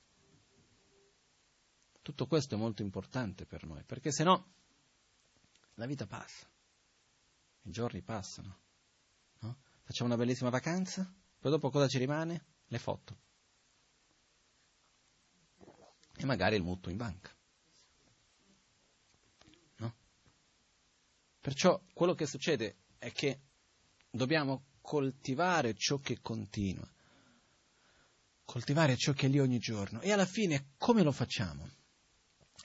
Tutto 2.03 2.27
questo 2.27 2.53
è 2.53 2.57
molto 2.57 2.83
importante 2.83 3.45
per 3.45 3.65
noi, 3.65 3.83
perché 3.83 4.11
se 4.11 4.23
no 4.23 4.53
la 5.75 5.87
vita 5.87 6.05
passa, 6.05 6.45
i 7.63 7.71
giorni 7.71 8.01
passano. 8.01 8.59
No? 9.39 9.57
Facciamo 9.83 10.13
una 10.13 10.21
bellissima 10.21 10.49
vacanza, 10.49 11.11
poi 11.39 11.49
dopo 11.49 11.71
cosa 11.71 11.87
ci 11.87 11.97
rimane? 11.97 12.45
Le 12.67 12.77
foto. 12.77 13.17
E 16.15 16.25
magari 16.25 16.55
il 16.55 16.63
mutuo 16.63 16.91
in 16.91 16.97
banca. 16.97 17.31
No? 19.77 19.95
Perciò 21.39 21.81
quello 21.93 22.13
che 22.13 22.25
succede 22.25 22.77
è 22.97 23.11
che 23.11 23.41
dobbiamo 24.09 24.65
coltivare 24.81 25.73
ciò 25.75 25.97
che 25.97 26.19
continua, 26.21 26.87
coltivare 28.45 28.95
ciò 28.97 29.13
che 29.13 29.27
è 29.27 29.29
lì 29.29 29.39
ogni 29.39 29.59
giorno. 29.59 30.01
E 30.01 30.11
alla 30.11 30.25
fine 30.25 30.73
come 30.77 31.03
lo 31.03 31.11
facciamo? 31.11 31.67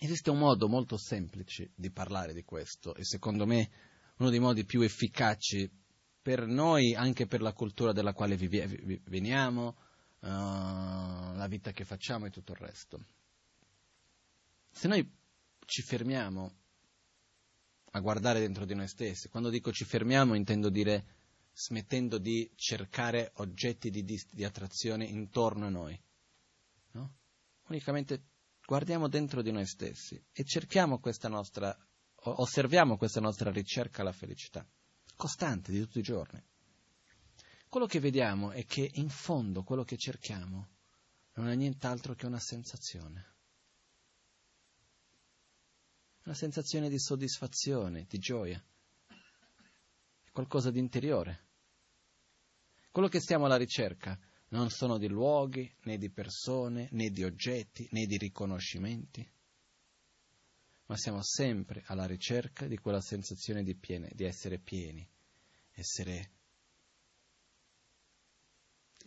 Esiste 0.01 0.31
un 0.31 0.39
modo 0.39 0.69
molto 0.69 0.97
semplice 0.97 1.71
di 1.75 1.91
parlare 1.91 2.33
di 2.33 2.45
questo 2.45 2.95
e 2.95 3.05
secondo 3.05 3.47
me 3.47 3.71
uno 4.19 4.31
dei 4.31 4.39
modi 4.39 4.65
più 4.65 4.81
efficaci 4.83 5.69
per 6.21 6.47
noi, 6.47 6.95
anche 6.95 7.27
per 7.27 7.41
la 7.41 7.53
cultura 7.53 7.93
della 7.93 8.13
quale 8.13 8.37
veniamo, 8.37 9.77
uh, 10.21 10.27
la 10.27 11.47
vita 11.49 11.73
che 11.73 11.85
facciamo 11.85 12.27
e 12.27 12.31
tutto 12.31 12.53
il 12.53 12.59
resto. 12.59 13.05
Se 14.71 14.89
noi 14.89 15.09
ci 15.65 15.83
fermiamo 15.83 16.57
a 17.93 18.01
guardare 18.01 18.41
dentro 18.41 18.65
di 18.65 18.75
noi 18.75 18.89
stessi, 18.89 19.29
quando 19.29 19.51
dico 19.51 19.73
ci 19.73 19.85
fermiamo 19.85 20.35
intendo 20.35 20.71
dire 20.71 21.17
smettendo 21.53 22.19
di 22.19 22.51
cercare 22.55 23.33
oggetti 23.37 23.91
di, 23.91 24.05
di, 24.05 24.21
di 24.31 24.45
attrazione 24.45 25.05
intorno 25.05 25.67
a 25.67 25.71
noi, 25.71 26.01
no? 26.93 27.17
unicamente 27.69 28.27
guardiamo 28.65 29.09
dentro 29.09 29.43
di 29.43 29.51
noi 29.51 29.67
stessi 29.67 30.23
e 30.33 30.45
cerchiamo 30.45 31.01
questa 31.01 31.29
nostra, 31.29 31.77
osserviamo 32.23 32.97
questa 32.97 33.21
nostra 33.21 33.51
ricerca 33.51 34.03
alla 34.03 34.13
felicità, 34.13 34.67
costante 35.17 35.73
di 35.73 35.81
tutti 35.81 35.99
i 35.99 36.03
giorni. 36.03 36.41
Quello 37.69 37.87
che 37.87 38.01
vediamo 38.01 38.53
è 38.53 38.65
che 38.65 38.89
in 38.95 39.09
fondo 39.09 39.63
quello 39.63 39.85
che 39.85 39.97
cerchiamo 39.97 40.69
non 41.35 41.49
è 41.49 41.55
nient'altro 41.55 42.15
che 42.15 42.27
una 42.27 42.39
sensazione. 42.39 43.38
Una 46.29 46.37
sensazione 46.37 46.91
di 46.91 46.99
soddisfazione, 46.99 48.05
di 48.07 48.19
gioia. 48.19 48.63
Qualcosa 50.31 50.71
di 50.71 50.79
interiore. 50.79 51.47
Quello 52.91 53.09
che 53.09 53.19
stiamo 53.19 53.47
alla 53.47 53.57
ricerca 53.57 54.21
non 54.49 54.69
sono 54.69 54.99
di 54.99 55.09
luoghi, 55.09 55.75
né 55.85 55.97
di 55.97 56.11
persone, 56.11 56.91
né 56.93 57.09
di 57.09 57.25
oggetti, 57.25 57.89
né 57.93 58.05
di 58.05 58.19
riconoscimenti, 58.19 59.27
ma 60.85 60.99
siamo 60.99 61.23
sempre 61.23 61.83
alla 61.87 62.05
ricerca 62.05 62.67
di 62.67 62.77
quella 62.77 63.01
sensazione 63.01 63.63
di, 63.63 63.75
piene, 63.75 64.11
di 64.13 64.25
essere 64.25 64.59
pieni, 64.59 65.09
essere 65.73 66.31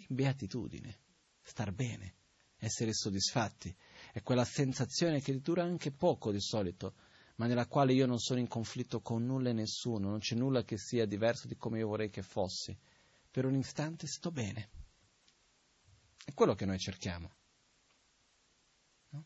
in 0.07 0.15
beatitudine, 0.15 0.97
star 1.39 1.71
bene, 1.71 2.15
essere 2.57 2.95
soddisfatti. 2.95 3.71
È 4.11 4.23
quella 4.23 4.43
sensazione 4.43 5.21
che 5.21 5.39
dura 5.39 5.61
anche 5.61 5.91
poco 5.91 6.31
di 6.31 6.41
solito, 6.41 7.09
ma 7.35 7.47
nella 7.47 7.67
quale 7.67 7.93
io 7.93 8.05
non 8.05 8.19
sono 8.19 8.39
in 8.39 8.47
conflitto 8.47 9.01
con 9.01 9.25
nulla 9.25 9.49
e 9.49 9.53
nessuno, 9.53 10.09
non 10.09 10.19
c'è 10.19 10.35
nulla 10.35 10.63
che 10.63 10.77
sia 10.77 11.05
diverso 11.05 11.47
di 11.47 11.55
come 11.57 11.79
io 11.79 11.87
vorrei 11.87 12.09
che 12.09 12.21
fossi. 12.21 12.77
Per 13.29 13.45
un 13.45 13.55
istante 13.55 14.07
sto 14.07 14.31
bene. 14.31 14.69
È 16.23 16.33
quello 16.33 16.53
che 16.53 16.65
noi 16.65 16.77
cerchiamo. 16.77 17.31
No? 19.09 19.25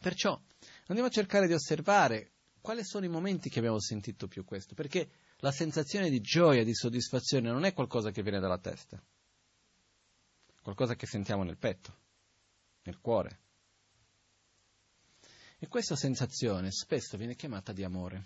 Perciò 0.00 0.40
andiamo 0.86 1.08
a 1.08 1.12
cercare 1.12 1.46
di 1.46 1.52
osservare 1.52 2.32
quali 2.60 2.84
sono 2.84 3.04
i 3.04 3.08
momenti 3.08 3.48
che 3.48 3.58
abbiamo 3.58 3.80
sentito 3.80 4.26
più 4.26 4.44
questo, 4.44 4.74
perché 4.74 5.08
la 5.38 5.52
sensazione 5.52 6.10
di 6.10 6.20
gioia, 6.20 6.64
di 6.64 6.74
soddisfazione 6.74 7.50
non 7.50 7.64
è 7.64 7.72
qualcosa 7.72 8.10
che 8.10 8.22
viene 8.22 8.40
dalla 8.40 8.58
testa, 8.58 9.00
qualcosa 10.62 10.96
che 10.96 11.06
sentiamo 11.06 11.44
nel 11.44 11.58
petto, 11.58 11.96
nel 12.82 12.98
cuore. 12.98 13.40
E 15.66 15.68
questa 15.68 15.96
sensazione 15.96 16.70
spesso 16.70 17.16
viene 17.16 17.34
chiamata 17.34 17.72
di 17.72 17.82
amore. 17.82 18.24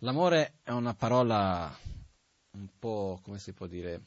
L'amore 0.00 0.58
è 0.62 0.70
una 0.70 0.92
parola 0.92 1.74
un 2.50 2.68
po', 2.78 3.18
come 3.22 3.38
si 3.38 3.54
può 3.54 3.66
dire, 3.66 4.02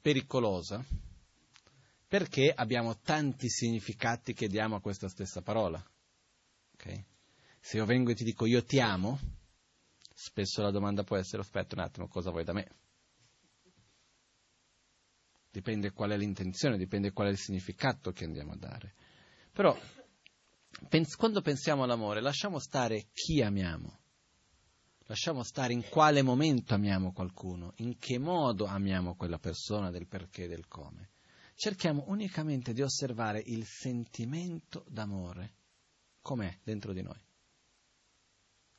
pericolosa 0.00 0.84
perché 2.08 2.52
abbiamo 2.52 2.98
tanti 2.98 3.48
significati 3.48 4.34
che 4.34 4.48
diamo 4.48 4.74
a 4.74 4.80
questa 4.80 5.08
stessa 5.08 5.40
parola. 5.40 5.80
Okay? 6.72 7.04
Se 7.60 7.76
io 7.76 7.84
vengo 7.84 8.10
e 8.10 8.14
ti 8.16 8.24
dico 8.24 8.46
io 8.46 8.64
ti 8.64 8.80
amo, 8.80 9.16
spesso 10.12 10.60
la 10.60 10.72
domanda 10.72 11.04
può 11.04 11.16
essere 11.16 11.42
aspetta 11.42 11.76
un 11.76 11.82
attimo, 11.82 12.08
cosa 12.08 12.32
vuoi 12.32 12.42
da 12.42 12.52
me? 12.52 12.81
Dipende 15.52 15.92
qual 15.92 16.10
è 16.10 16.16
l'intenzione, 16.16 16.76
dipende 16.76 17.12
qual 17.12 17.28
è 17.28 17.30
il 17.30 17.38
significato 17.38 18.10
che 18.10 18.24
andiamo 18.24 18.52
a 18.52 18.56
dare. 18.56 18.94
Però 19.52 19.78
pens- 20.88 21.14
quando 21.14 21.42
pensiamo 21.42 21.84
all'amore 21.84 22.20
lasciamo 22.20 22.58
stare 22.58 23.08
chi 23.12 23.40
amiamo 23.42 24.00
lasciamo 25.12 25.42
stare 25.42 25.74
in 25.74 25.86
quale 25.90 26.22
momento 26.22 26.72
amiamo 26.72 27.12
qualcuno, 27.12 27.74
in 27.76 27.98
che 27.98 28.18
modo 28.18 28.64
amiamo 28.64 29.14
quella 29.14 29.38
persona, 29.38 29.90
del 29.90 30.06
perché 30.06 30.44
e 30.44 30.48
del 30.48 30.66
come. 30.68 31.10
Cerchiamo 31.54 32.04
unicamente 32.06 32.72
di 32.72 32.80
osservare 32.80 33.42
il 33.44 33.66
sentimento 33.66 34.86
d'amore, 34.88 35.54
com'è 36.22 36.58
dentro 36.62 36.94
di 36.94 37.02
noi. 37.02 37.20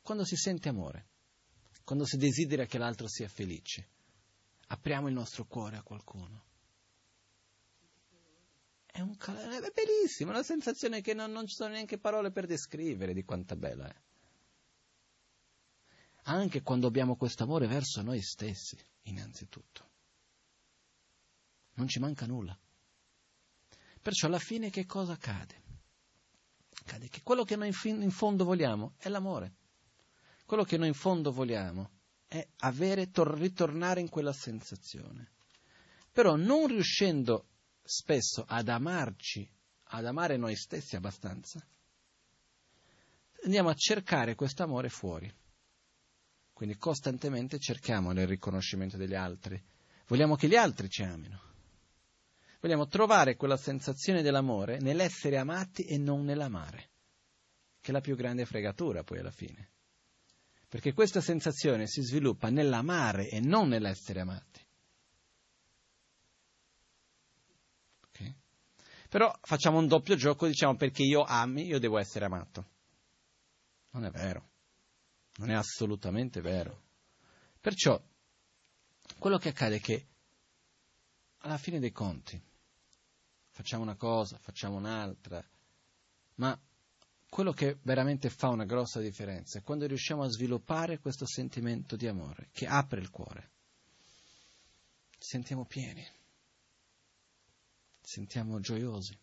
Quando 0.02 0.26
si 0.26 0.36
sente 0.36 0.70
amore, 0.70 1.08
quando 1.84 2.04
si 2.06 2.18
desidera 2.18 2.66
che 2.66 2.80
l'altro 2.80 3.08
sia 3.08 3.28
felice, 3.28 3.88
apriamo 4.68 5.08
il 5.08 5.14
nostro 5.14 5.46
cuore 5.46 5.78
a 5.78 5.84
qualcuno. 5.84 6.46
È, 8.96 9.00
un, 9.00 9.18
è 9.18 9.72
bellissimo, 9.74 10.30
una 10.30 10.44
sensazione 10.44 11.02
che 11.02 11.16
non, 11.16 11.32
non 11.32 11.48
ci 11.48 11.56
sono 11.56 11.74
neanche 11.74 11.98
parole 11.98 12.30
per 12.30 12.46
descrivere 12.46 13.14
di 13.14 13.24
quanta 13.24 13.56
bella 13.56 13.88
è 13.88 13.96
anche 16.26 16.62
quando 16.62 16.88
abbiamo 16.88 17.16
questo 17.16 17.44
amore 17.44 17.68
verso 17.68 18.02
noi 18.02 18.22
stessi, 18.22 18.78
innanzitutto. 19.04 19.90
Non 21.74 21.88
ci 21.88 22.00
manca 22.00 22.26
nulla. 22.26 22.58
Perciò 24.02 24.28
alla 24.28 24.40
fine 24.40 24.70
che 24.70 24.86
cosa 24.86 25.14
accade? 25.14 25.62
Accade 26.82 27.10
che 27.10 27.22
quello 27.24 27.44
che 27.44 27.56
noi 27.56 27.74
in 27.84 28.12
fondo 28.12 28.46
vogliamo 28.46 28.94
è 28.98 29.10
l'amore. 29.10 29.56
Quello 30.46 30.64
che 30.64 30.78
noi 30.78 30.90
in 30.90 30.94
fondo 30.94 31.32
vogliamo 31.32 31.90
è 32.28 32.46
avere, 32.58 33.10
tor- 33.10 33.38
ritornare 33.38 34.00
in 34.00 34.10
quella 34.10 34.34
sensazione. 34.34 35.32
Però 36.12 36.36
non 36.36 36.68
riuscendo 36.68 37.48
spesso 37.84 38.46
ad 38.48 38.70
amarci, 38.70 39.48
ad 39.86 40.06
amare 40.06 40.38
noi 40.38 40.56
stessi 40.56 40.96
abbastanza, 40.96 41.64
andiamo 43.44 43.70
a 43.70 43.76
cercare 43.76 44.36
questo 44.36 44.64
amore 44.64 44.90
fuori. 44.90 45.32
Quindi 46.54 46.78
costantemente 46.78 47.60
cerchiamo 47.60 48.12
il 48.12 48.28
riconoscimento 48.28 48.96
degli 48.96 49.16
altri. 49.16 49.62
Vogliamo 50.08 50.36
che 50.36 50.48
gli 50.48 50.56
altri 50.56 50.88
ci 50.88 51.04
amino. 51.04 51.52
Vogliamo 52.62 52.88
trovare 52.88 53.36
quella 53.36 53.58
sensazione 53.58 54.22
dell'amore 54.22 54.80
nell'essere 54.80 55.38
amati 55.38 55.84
e 55.84 55.98
non 55.98 56.24
nell'amare, 56.24 56.92
che 57.82 57.90
è 57.90 57.92
la 57.92 58.00
più 58.00 58.16
grande 58.16 58.46
fregatura 58.46 59.04
poi 59.04 59.20
alla 59.20 59.32
fine. 59.32 59.72
Perché 60.70 60.94
questa 60.94 61.20
sensazione 61.20 61.88
si 61.88 62.02
sviluppa 62.02 62.50
nell'amare 62.50 63.28
e 63.28 63.42
non 63.42 63.68
nell'essere 63.68 64.22
amati. 64.22 64.53
Però 69.14 69.32
facciamo 69.44 69.78
un 69.78 69.86
doppio 69.86 70.16
gioco, 70.16 70.48
diciamo 70.48 70.76
perché 70.76 71.04
io 71.04 71.22
ami, 71.22 71.68
io 71.68 71.78
devo 71.78 72.00
essere 72.00 72.26
amato. 72.26 72.66
Non 73.92 74.06
è 74.06 74.10
vero. 74.10 74.50
Non 75.36 75.52
è 75.52 75.54
assolutamente 75.54 76.42
vero. 76.42 76.82
Perciò, 77.62 78.02
quello 79.20 79.38
che 79.38 79.50
accade 79.50 79.76
è 79.76 79.80
che 79.80 80.08
alla 81.42 81.60
fine 81.60 81.78
dei 81.78 81.92
conti 81.92 82.42
facciamo 83.52 83.84
una 83.84 83.96
cosa, 83.96 84.40
facciamo 84.40 84.78
un'altra, 84.78 85.48
ma 86.38 86.60
quello 87.30 87.52
che 87.52 87.78
veramente 87.84 88.32
fa 88.32 88.48
una 88.48 88.66
grossa 88.66 89.00
differenza 89.00 89.60
è 89.60 89.62
quando 89.62 89.86
riusciamo 89.86 90.24
a 90.24 90.28
sviluppare 90.28 90.98
questo 90.98 91.28
sentimento 91.28 91.96
di 91.96 92.08
amore 92.08 92.50
che 92.52 92.66
apre 92.66 93.00
il 93.00 93.12
cuore. 93.12 93.52
Ci 95.12 95.28
sentiamo 95.30 95.66
pieni, 95.66 96.04
sentiamo 98.04 98.60
gioiosi. 98.60 99.18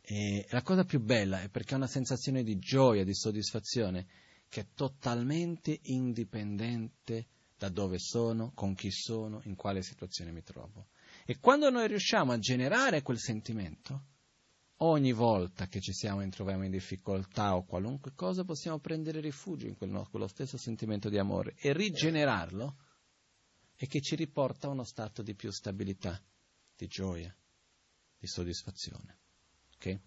E 0.00 0.46
la 0.50 0.62
cosa 0.62 0.84
più 0.84 1.00
bella 1.00 1.40
è 1.40 1.48
perché 1.48 1.72
è 1.72 1.76
una 1.76 1.86
sensazione 1.86 2.42
di 2.42 2.58
gioia, 2.58 3.04
di 3.04 3.14
soddisfazione, 3.14 4.06
che 4.48 4.60
è 4.60 4.66
totalmente 4.74 5.78
indipendente 5.84 7.26
da 7.56 7.68
dove 7.68 7.98
sono, 7.98 8.52
con 8.54 8.74
chi 8.74 8.90
sono, 8.90 9.40
in 9.44 9.54
quale 9.54 9.82
situazione 9.82 10.30
mi 10.30 10.42
trovo. 10.42 10.88
E 11.24 11.38
quando 11.38 11.70
noi 11.70 11.88
riusciamo 11.88 12.32
a 12.32 12.38
generare 12.38 13.02
quel 13.02 13.18
sentimento, 13.18 14.04
ogni 14.78 15.12
volta 15.12 15.68
che 15.68 15.80
ci 15.80 15.92
siamo 15.92 16.20
e 16.20 16.28
troviamo 16.28 16.64
in 16.64 16.70
difficoltà 16.70 17.56
o 17.56 17.64
qualunque 17.64 18.12
cosa, 18.14 18.44
possiamo 18.44 18.78
prendere 18.78 19.20
rifugio 19.20 19.66
in 19.66 19.76
quel, 19.76 20.06
quello 20.10 20.28
stesso 20.28 20.58
sentimento 20.58 21.08
di 21.08 21.18
amore 21.18 21.54
e 21.56 21.72
rigenerarlo 21.72 22.76
e 23.76 23.86
che 23.86 24.00
ci 24.00 24.14
riporta 24.14 24.66
a 24.66 24.70
uno 24.70 24.84
stato 24.84 25.22
di 25.22 25.34
più 25.34 25.50
stabilità, 25.50 26.20
di 26.76 26.86
gioia, 26.86 27.34
di 28.18 28.26
soddisfazione. 28.26 29.18
Okay? 29.76 30.00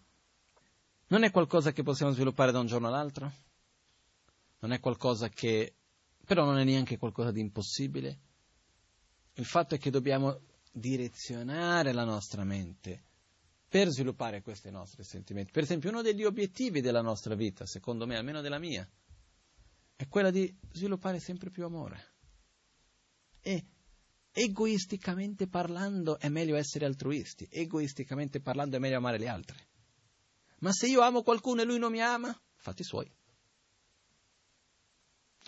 Non 1.07 1.23
è 1.23 1.31
qualcosa 1.31 1.71
che 1.71 1.83
possiamo 1.83 2.11
sviluppare 2.11 2.51
da 2.51 2.59
un 2.59 2.65
giorno 2.65 2.87
all'altro? 2.87 3.31
Non 4.59 4.71
è 4.71 4.79
qualcosa 4.79 5.29
che... 5.29 5.75
però 6.25 6.43
non 6.45 6.57
è 6.57 6.63
neanche 6.63 6.97
qualcosa 6.97 7.31
di 7.31 7.39
impossibile. 7.39 8.19
Il 9.33 9.45
fatto 9.45 9.75
è 9.75 9.77
che 9.77 9.91
dobbiamo 9.91 10.41
direzionare 10.71 11.93
la 11.93 12.03
nostra 12.03 12.43
mente 12.43 13.03
per 13.67 13.89
sviluppare 13.89 14.41
questi 14.41 14.71
nostri 14.71 15.03
sentimenti. 15.03 15.51
Per 15.51 15.63
esempio, 15.63 15.89
uno 15.89 16.01
degli 16.01 16.23
obiettivi 16.23 16.81
della 16.81 17.01
nostra 17.01 17.35
vita, 17.35 17.65
secondo 17.65 18.07
me, 18.07 18.15
almeno 18.15 18.41
della 18.41 18.59
mia, 18.59 18.89
è 19.95 20.07
quella 20.07 20.31
di 20.31 20.55
sviluppare 20.71 21.19
sempre 21.19 21.49
più 21.49 21.65
amore. 21.65 22.15
E 23.47 23.65
egoisticamente 24.33 25.47
parlando 25.47 26.19
è 26.19 26.27
meglio 26.27 26.57
essere 26.57 26.85
altruisti, 26.85 27.47
egoisticamente 27.49 28.41
parlando 28.41 28.75
è 28.75 28.79
meglio 28.79 28.97
amare 28.97 29.19
gli 29.19 29.25
altri. 29.25 29.57
Ma 30.59 30.73
se 30.73 30.87
io 30.87 30.99
amo 30.99 31.23
qualcuno 31.23 31.61
e 31.61 31.63
lui 31.63 31.79
non 31.79 31.91
mi 31.91 32.01
ama, 32.01 32.37
fatti 32.57 32.83
suoi. 32.83 33.09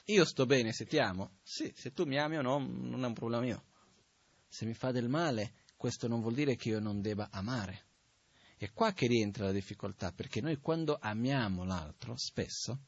Io 0.05 0.23
sto 0.23 0.45
bene 0.45 0.71
se 0.71 0.85
ti 0.85 0.97
amo? 0.97 1.39
Sì, 1.43 1.73
se 1.75 1.91
tu 1.91 2.05
mi 2.05 2.17
ami 2.17 2.37
o 2.37 2.41
no, 2.41 2.59
non 2.59 3.03
è 3.03 3.07
un 3.07 3.13
problema 3.13 3.43
mio. 3.43 3.65
Se 4.47 4.65
mi 4.65 4.73
fa 4.73 4.91
del 4.91 5.09
male, 5.09 5.55
questo 5.75 6.07
non 6.07 6.21
vuol 6.21 6.35
dire 6.35 6.55
che 6.55 6.69
io 6.69 6.79
non 6.79 7.01
debba 7.01 7.27
amare. 7.31 7.87
È 8.55 8.71
qua 8.71 8.93
che 8.93 9.07
rientra 9.07 9.43
la 9.45 9.51
difficoltà, 9.51 10.13
perché 10.13 10.39
noi 10.39 10.55
quando 10.57 10.97
amiamo 10.99 11.65
l'altro, 11.65 12.15
spesso, 12.15 12.79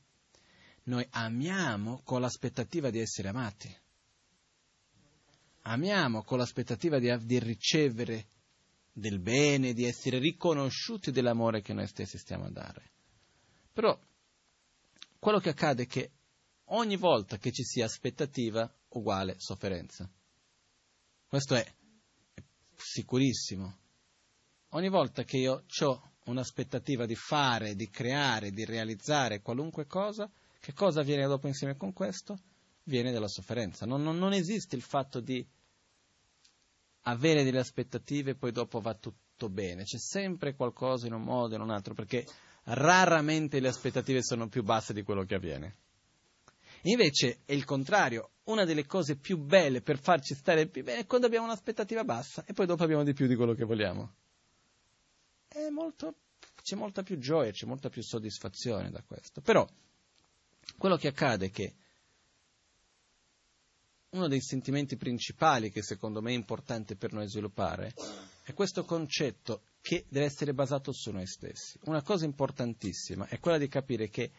noi 0.83 1.05
amiamo 1.09 2.01
con 2.03 2.21
l'aspettativa 2.21 2.89
di 2.89 2.99
essere 2.99 3.27
amati. 3.27 3.77
Amiamo 5.63 6.23
con 6.23 6.37
l'aspettativa 6.37 6.97
di, 6.97 7.15
di 7.25 7.39
ricevere 7.39 8.27
del 8.91 9.19
bene, 9.19 9.73
di 9.73 9.85
essere 9.85 10.17
riconosciuti 10.17 11.11
dell'amore 11.11 11.61
che 11.61 11.73
noi 11.73 11.87
stessi 11.87 12.17
stiamo 12.17 12.45
a 12.45 12.51
dare. 12.51 12.91
Però 13.71 13.97
quello 15.19 15.39
che 15.39 15.49
accade 15.49 15.83
è 15.83 15.87
che 15.87 16.11
ogni 16.65 16.97
volta 16.97 17.37
che 17.37 17.51
ci 17.51 17.63
sia 17.63 17.85
aspettativa, 17.85 18.69
uguale 18.89 19.35
sofferenza. 19.37 20.09
Questo 21.27 21.55
è, 21.55 21.63
è 22.33 22.43
sicurissimo. 22.75 23.77
Ogni 24.69 24.89
volta 24.89 25.23
che 25.23 25.37
io 25.37 25.65
ho 25.81 26.11
un'aspettativa 26.25 27.05
di 27.05 27.15
fare, 27.15 27.75
di 27.75 27.89
creare, 27.89 28.51
di 28.51 28.65
realizzare 28.65 29.41
qualunque 29.41 29.85
cosa, 29.85 30.29
che 30.59 30.73
cosa 30.73 31.01
viene 31.01 31.27
dopo 31.27 31.47
insieme 31.47 31.77
con 31.77 31.93
questo? 31.93 32.39
Viene 32.83 33.11
dalla 33.11 33.27
sofferenza. 33.27 33.85
Non, 33.85 34.01
non, 34.03 34.17
non 34.17 34.33
esiste 34.33 34.75
il 34.75 34.81
fatto 34.81 35.19
di 35.19 35.45
avere 37.01 37.43
delle 37.43 37.59
aspettative 37.59 38.31
e 38.31 38.35
poi 38.35 38.51
dopo 38.51 38.79
va 38.79 38.93
tutto 38.93 39.49
bene. 39.49 39.83
C'è 39.83 39.97
sempre 39.97 40.55
qualcosa 40.55 41.07
in 41.07 41.13
un 41.13 41.23
modo 41.23 41.53
o 41.53 41.57
in 41.57 41.63
un 41.63 41.71
altro, 41.71 41.93
perché 41.93 42.25
raramente 42.65 43.59
le 43.59 43.69
aspettative 43.69 44.23
sono 44.23 44.47
più 44.47 44.63
basse 44.63 44.93
di 44.93 45.03
quello 45.03 45.23
che 45.23 45.35
avviene. 45.35 45.75
Invece 46.83 47.41
è 47.45 47.53
il 47.53 47.63
contrario, 47.63 48.31
una 48.45 48.65
delle 48.65 48.85
cose 48.85 49.15
più 49.15 49.37
belle 49.37 49.81
per 49.81 49.99
farci 49.99 50.33
stare 50.33 50.67
più 50.67 50.83
bene 50.83 51.01
è 51.01 51.05
quando 51.05 51.27
abbiamo 51.27 51.45
un'aspettativa 51.45 52.03
bassa 52.03 52.43
e 52.45 52.53
poi 52.53 52.65
dopo 52.65 52.83
abbiamo 52.83 53.03
di 53.03 53.13
più 53.13 53.27
di 53.27 53.35
quello 53.35 53.53
che 53.53 53.65
vogliamo. 53.65 54.15
Molto, 55.69 56.15
c'è 56.61 56.75
molta 56.75 57.03
più 57.03 57.17
gioia, 57.19 57.51
c'è 57.51 57.65
molta 57.65 57.89
più 57.89 58.01
soddisfazione 58.01 58.89
da 58.89 59.03
questo. 59.03 59.41
Però 59.41 59.67
quello 60.77 60.95
che 60.95 61.09
accade 61.09 61.47
è 61.47 61.51
che 61.51 61.75
uno 64.11 64.27
dei 64.27 64.41
sentimenti 64.41 64.97
principali 64.97 65.71
che 65.71 65.81
secondo 65.81 66.21
me 66.21 66.31
è 66.31 66.35
importante 66.35 66.95
per 66.95 67.13
noi 67.13 67.27
sviluppare 67.29 67.93
è 68.43 68.53
questo 68.53 68.83
concetto 68.83 69.63
che 69.81 70.05
deve 70.09 70.25
essere 70.25 70.53
basato 70.53 70.91
su 70.91 71.11
noi 71.11 71.25
stessi. 71.27 71.79
Una 71.83 72.01
cosa 72.01 72.25
importantissima 72.25 73.27
è 73.27 73.39
quella 73.39 73.57
di 73.57 73.67
capire 73.67 74.09
che 74.09 74.31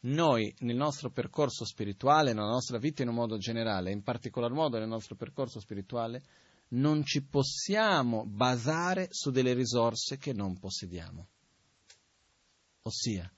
noi 0.00 0.54
nel 0.60 0.76
nostro 0.76 1.10
percorso 1.10 1.64
spirituale, 1.64 2.32
nella 2.32 2.50
nostra 2.50 2.78
vita 2.78 3.02
in 3.02 3.08
un 3.08 3.14
modo 3.14 3.38
generale, 3.38 3.90
in 3.90 4.02
particolar 4.02 4.52
modo 4.52 4.78
nel 4.78 4.88
nostro 4.88 5.16
percorso 5.16 5.60
spirituale, 5.60 6.22
non 6.70 7.02
ci 7.04 7.24
possiamo 7.24 8.26
basare 8.26 9.08
su 9.10 9.30
delle 9.30 9.54
risorse 9.54 10.18
che 10.18 10.32
non 10.32 10.58
possediamo. 10.58 11.26
Ossia, 12.82 13.32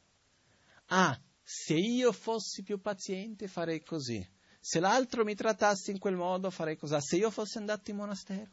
ah, 0.87 1.21
se 1.43 1.75
io 1.75 2.13
fossi 2.13 2.63
più 2.63 2.81
paziente 2.81 3.47
farei 3.47 3.83
così, 3.83 4.27
se 4.61 4.79
l'altro 4.79 5.25
mi 5.25 5.35
trattasse 5.35 5.91
in 5.91 5.99
quel 5.99 6.17
modo 6.17 6.51
farei 6.51 6.77
così, 6.77 6.95
se 7.01 7.17
io 7.17 7.31
fossi 7.31 7.59
andato 7.59 7.91
in 7.91 7.97
monastero, 7.97 8.51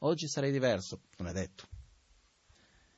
oggi 0.00 0.28
sarei 0.28 0.52
diverso, 0.52 1.00
non 1.16 1.28
è 1.28 1.32
detto. 1.32 1.66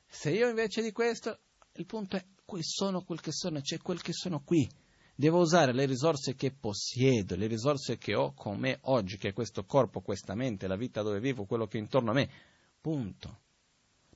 Se 0.05 0.29
io 0.29 0.49
invece 0.49 0.81
di 0.81 0.91
questo, 0.91 1.39
il 1.73 1.85
punto 1.85 2.17
è 2.17 2.25
sono 2.61 3.03
quel 3.03 3.21
che 3.21 3.31
sono, 3.31 3.61
c'è 3.61 3.77
quel 3.77 4.01
che 4.01 4.11
sono 4.13 4.41
qui. 4.43 4.67
Devo 5.15 5.39
usare 5.39 5.73
le 5.73 5.85
risorse 5.85 6.33
che 6.33 6.51
possiedo, 6.51 7.35
le 7.35 7.47
risorse 7.47 7.97
che 7.97 8.15
ho 8.15 8.33
con 8.33 8.57
me 8.57 8.79
oggi, 8.83 9.17
che 9.17 9.29
è 9.29 9.33
questo 9.33 9.65
corpo, 9.65 10.01
questa 10.01 10.33
mente, 10.33 10.67
la 10.67 10.77
vita 10.77 11.01
dove 11.01 11.19
vivo, 11.19 11.45
quello 11.45 11.67
che 11.67 11.77
è 11.77 11.81
intorno 11.81 12.11
a 12.11 12.13
me. 12.13 12.29
Punto. 12.81 13.39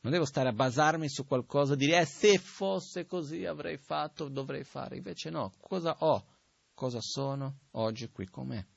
Non 0.02 0.12
devo 0.12 0.26
stare 0.26 0.50
a 0.50 0.54
basarmi 0.54 1.10
su 1.10 1.26
qualcosa, 1.26 1.76
dire 1.76 2.00
eh, 2.00 2.06
se 2.06 2.38
fosse 2.38 3.06
così 3.06 3.46
avrei 3.46 3.78
fatto, 3.78 4.30
dovrei 4.30 4.64
fare. 4.64 4.98
Invece 4.98 5.30
no, 5.30 5.54
cosa 5.60 5.96
ho, 6.00 6.26
cosa 6.74 7.00
sono 7.02 7.60
oggi 7.72 8.10
qui 8.10 8.28
con 8.28 8.48
me. 8.48 8.68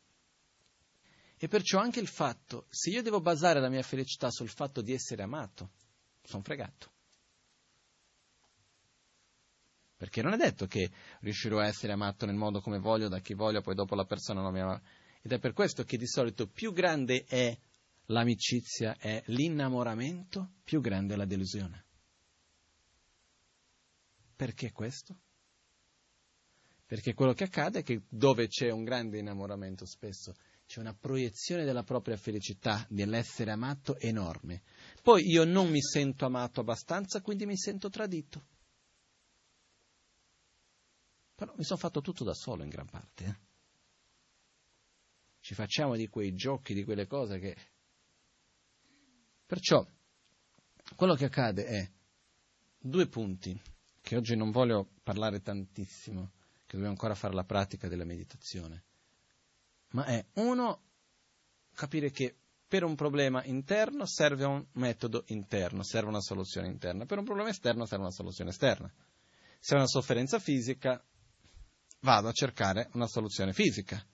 E 1.38 1.48
perciò 1.48 1.78
anche 1.78 2.00
il 2.00 2.08
fatto, 2.08 2.66
se 2.70 2.90
io 2.90 3.02
devo 3.02 3.20
basare 3.20 3.60
la 3.60 3.68
mia 3.68 3.82
felicità 3.82 4.30
sul 4.30 4.48
fatto 4.48 4.80
di 4.80 4.92
essere 4.92 5.22
amato, 5.22 5.72
sono 6.22 6.42
fregato. 6.42 6.92
Perché 9.96 10.22
non 10.22 10.32
è 10.32 10.36
detto 10.36 10.66
che 10.66 10.90
riuscirò 11.20 11.58
a 11.58 11.66
essere 11.66 11.92
amato 11.92 12.26
nel 12.26 12.34
modo 12.34 12.60
come 12.60 12.78
voglio, 12.78 13.08
da 13.08 13.20
chi 13.20 13.34
voglio, 13.34 13.60
poi 13.62 13.74
dopo 13.74 13.94
la 13.94 14.04
persona 14.04 14.40
non 14.40 14.52
mi 14.52 14.60
ama. 14.60 14.80
Ed 15.22 15.32
è 15.32 15.38
per 15.38 15.52
questo 15.52 15.84
che 15.84 15.96
di 15.96 16.06
solito 16.06 16.46
più 16.46 16.72
grande 16.72 17.24
è 17.24 17.56
l'amicizia, 18.06 18.96
è 18.98 19.22
l'innamoramento, 19.26 20.52
più 20.64 20.80
grande 20.80 21.14
è 21.14 21.16
la 21.16 21.24
delusione. 21.24 21.84
Perché 24.36 24.70
questo? 24.72 25.18
Perché 26.86 27.14
quello 27.14 27.32
che 27.32 27.44
accade 27.44 27.80
è 27.80 27.82
che 27.82 28.02
dove 28.08 28.46
c'è 28.46 28.70
un 28.70 28.84
grande 28.84 29.18
innamoramento 29.18 29.84
spesso 29.84 30.34
c'è 30.66 30.80
una 30.80 30.94
proiezione 30.94 31.64
della 31.64 31.84
propria 31.84 32.16
felicità, 32.16 32.84
dell'essere 32.88 33.52
amato 33.52 33.98
enorme. 33.98 34.62
Poi 35.00 35.24
io 35.24 35.44
non 35.44 35.70
mi 35.70 35.80
sento 35.80 36.26
amato 36.26 36.60
abbastanza, 36.60 37.20
quindi 37.20 37.46
mi 37.46 37.56
sento 37.56 37.88
tradito. 37.88 38.44
Però 41.36 41.54
mi 41.56 41.64
sono 41.64 41.78
fatto 41.78 42.00
tutto 42.00 42.24
da 42.24 42.34
solo 42.34 42.64
in 42.64 42.68
gran 42.68 42.88
parte. 42.88 43.24
Eh? 43.24 43.36
Ci 45.40 45.54
facciamo 45.54 45.94
di 45.94 46.08
quei 46.08 46.34
giochi, 46.34 46.74
di 46.74 46.82
quelle 46.82 47.06
cose 47.06 47.38
che... 47.38 47.56
Perciò, 49.46 49.86
quello 50.96 51.14
che 51.14 51.26
accade 51.26 51.64
è 51.64 51.90
due 52.76 53.06
punti, 53.06 53.60
che 54.00 54.16
oggi 54.16 54.34
non 54.34 54.50
voglio 54.50 54.88
parlare 55.04 55.40
tantissimo, 55.40 56.32
che 56.66 56.72
dobbiamo 56.72 56.90
ancora 56.90 57.14
fare 57.14 57.34
la 57.34 57.44
pratica 57.44 57.88
della 57.88 58.04
meditazione, 58.04 58.84
ma 59.90 60.04
è 60.04 60.24
uno, 60.34 60.82
capire 61.72 62.10
che 62.10 62.36
per 62.68 62.82
un 62.82 62.96
problema 62.96 63.44
interno 63.44 64.06
serve 64.06 64.44
un 64.44 64.66
metodo 64.72 65.22
interno, 65.28 65.84
serve 65.84 66.08
una 66.08 66.20
soluzione 66.20 66.66
interna, 66.66 67.06
per 67.06 67.18
un 67.18 67.24
problema 67.24 67.48
esterno 67.48 67.86
serve 67.86 68.04
una 68.04 68.12
soluzione 68.12 68.50
esterna. 68.50 68.92
Se 69.60 69.74
è 69.74 69.78
una 69.78 69.86
sofferenza 69.86 70.38
fisica, 70.38 71.02
vado 72.00 72.28
a 72.28 72.32
cercare 72.32 72.88
una 72.94 73.06
soluzione 73.06 73.52
fisica. 73.52 74.04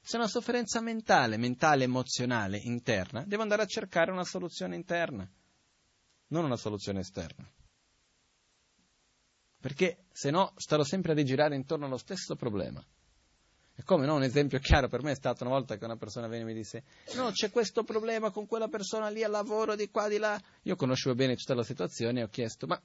Se 0.00 0.16
è 0.16 0.18
una 0.18 0.28
sofferenza 0.28 0.80
mentale, 0.80 1.36
mentale, 1.36 1.84
emozionale, 1.84 2.58
interna, 2.58 3.24
devo 3.24 3.42
andare 3.42 3.62
a 3.62 3.66
cercare 3.66 4.10
una 4.10 4.24
soluzione 4.24 4.74
interna, 4.74 5.30
non 6.28 6.44
una 6.44 6.56
soluzione 6.56 7.00
esterna. 7.00 7.48
Perché 9.62 10.06
se 10.10 10.32
no 10.32 10.54
starò 10.56 10.82
sempre 10.82 11.12
a 11.12 11.14
rigirare 11.14 11.54
intorno 11.54 11.86
allo 11.86 11.96
stesso 11.96 12.34
problema. 12.34 12.84
E 13.76 13.84
come 13.84 14.06
no, 14.06 14.16
un 14.16 14.24
esempio 14.24 14.58
chiaro 14.58 14.88
per 14.88 15.04
me 15.04 15.12
è 15.12 15.14
stato 15.14 15.44
una 15.44 15.52
volta 15.52 15.78
che 15.78 15.84
una 15.84 15.96
persona 15.96 16.26
venne 16.26 16.42
e 16.42 16.46
mi 16.46 16.54
disse: 16.54 16.82
No, 17.14 17.30
c'è 17.30 17.48
questo 17.52 17.84
problema 17.84 18.32
con 18.32 18.46
quella 18.46 18.66
persona 18.66 19.08
lì 19.08 19.22
al 19.22 19.30
lavoro, 19.30 19.76
di 19.76 19.88
qua, 19.88 20.08
di 20.08 20.18
là. 20.18 20.36
Io 20.62 20.74
conoscevo 20.74 21.14
bene 21.14 21.36
tutta 21.36 21.54
la 21.54 21.62
situazione 21.62 22.18
e 22.18 22.22
ho 22.24 22.28
chiesto: 22.28 22.66
Ma 22.66 22.82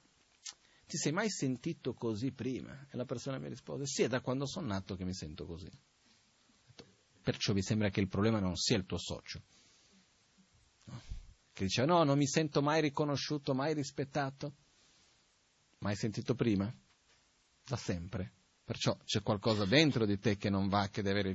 ti 0.86 0.96
sei 0.96 1.10
mai 1.10 1.28
sentito 1.28 1.94
così 1.94 2.30
prima? 2.30 2.86
E 2.88 2.96
la 2.96 3.04
persona 3.04 3.38
mi 3.38 3.48
rispose, 3.48 3.84
sì, 3.84 4.04
è 4.04 4.08
da 4.08 4.20
quando 4.20 4.46
sono 4.46 4.68
nato 4.68 4.94
che 4.94 5.04
mi 5.04 5.14
sento 5.14 5.46
così. 5.46 5.68
Perciò 7.24 7.52
vi 7.54 7.62
sembra 7.62 7.90
che 7.90 7.98
il 7.98 8.08
problema 8.08 8.38
non 8.38 8.54
sia 8.54 8.76
il 8.76 8.86
tuo 8.86 8.98
socio. 8.98 9.42
Che 11.52 11.64
diceva 11.64 11.92
no, 11.92 12.04
non 12.04 12.16
mi 12.16 12.28
sento 12.28 12.62
mai 12.62 12.80
riconosciuto, 12.80 13.52
mai 13.52 13.74
rispettato. 13.74 14.54
Mai 15.78 15.94
sentito 15.94 16.34
prima? 16.34 16.72
Da 17.64 17.76
sempre. 17.76 18.32
Perciò 18.64 18.96
c'è 19.04 19.22
qualcosa 19.22 19.64
dentro 19.64 20.04
di 20.04 20.18
te 20.18 20.36
che 20.36 20.50
non 20.50 20.68
va, 20.68 20.88
che 20.88 21.02
deve 21.02 21.34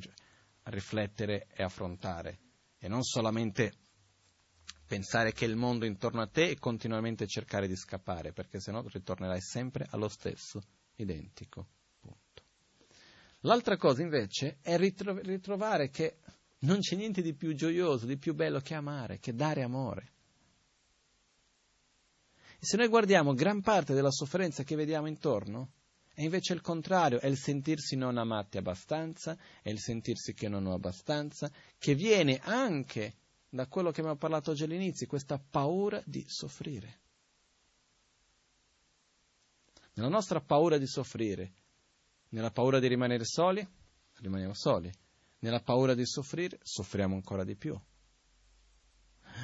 riflettere 0.63 1.47
e 1.53 1.63
affrontare. 1.63 2.39
E 2.77 2.87
non 2.87 3.03
solamente 3.03 3.73
pensare 4.85 5.31
che 5.31 5.45
il 5.45 5.55
mondo 5.55 5.85
intorno 5.85 6.21
a 6.21 6.27
te 6.27 6.49
e 6.49 6.59
continuamente 6.59 7.25
cercare 7.25 7.67
di 7.67 7.75
scappare, 7.75 8.33
perché 8.33 8.59
sennò 8.59 8.83
ritornerai 8.85 9.41
sempre 9.41 9.87
allo 9.89 10.09
stesso, 10.09 10.61
identico 10.97 11.67
punto. 11.99 12.43
L'altra 13.41 13.77
cosa 13.77 14.01
invece 14.01 14.59
è 14.61 14.77
ritro- 14.77 15.17
ritrovare 15.19 15.89
che 15.89 16.19
non 16.59 16.79
c'è 16.79 16.95
niente 16.95 17.21
di 17.21 17.33
più 17.33 17.55
gioioso, 17.55 18.05
di 18.05 18.17
più 18.17 18.35
bello 18.35 18.59
che 18.59 18.75
amare, 18.75 19.19
che 19.19 19.33
dare 19.33 19.63
amore. 19.63 20.12
Se 22.64 22.78
noi 22.78 22.88
guardiamo 22.88 23.34
gran 23.34 23.59
parte 23.59 23.93
della 23.93 24.09
sofferenza 24.09 24.64
che 24.64 24.78
vediamo 24.78 25.07
intorno, 25.07 25.72
è 26.14 26.22
invece 26.22 26.53
il 26.53 26.61
contrario, 26.61 27.20
è 27.20 27.28
il 27.28 27.38
sentirsi 27.38 27.97
non 27.97 28.18
amati 28.18 28.57
abbastanza, 28.57 29.38
è 29.61 29.70
il 29.70 29.80
sentirsi 29.80 30.34
che 30.34 30.47
non 30.47 30.66
ho 30.66 30.74
abbastanza, 30.74 31.51
che 31.78 31.93
viene 31.93 32.39
anche 32.41 33.16
da 33.49 33.68
quello 33.68 33.91
che 33.91 33.99
abbiamo 33.99 34.18
parlato 34.18 34.51
oggi 34.51 34.64
all'inizio, 34.64 35.07
questa 35.07 35.38
paura 35.38 36.01
di 36.05 36.24
soffrire. 36.26 36.99
Nella 39.95 40.07
nostra 40.07 40.39
paura 40.39 40.78
di 40.78 40.88
soffrire, 40.88 41.51
nella 42.30 42.51
paura 42.51 42.80
di 42.80 42.88
rimanere 42.88 43.26
soli, 43.26 43.68
rimaniamo 44.20 44.53
soli. 44.53 44.89
Nella 45.39 45.59
paura 45.59 45.95
di 45.95 46.05
soffrire, 46.05 46.59
soffriamo 46.64 47.14
ancora 47.14 47.43
di 47.43 47.57
più. 47.57 47.78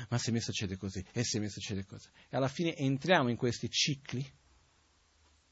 Ma 0.10 0.18
se 0.18 0.32
mi 0.32 0.39
succede 0.39 0.78
così, 0.78 1.05
e 1.12 1.24
se 1.24 1.39
mi 1.39 1.49
succede 1.49 1.86
così. 1.86 2.10
E 2.30 2.38
alla 2.38 2.47
fine 2.47 2.76
entriamo 2.76 3.30
in 3.30 3.36
questi 3.36 3.70
cicli 3.70 4.26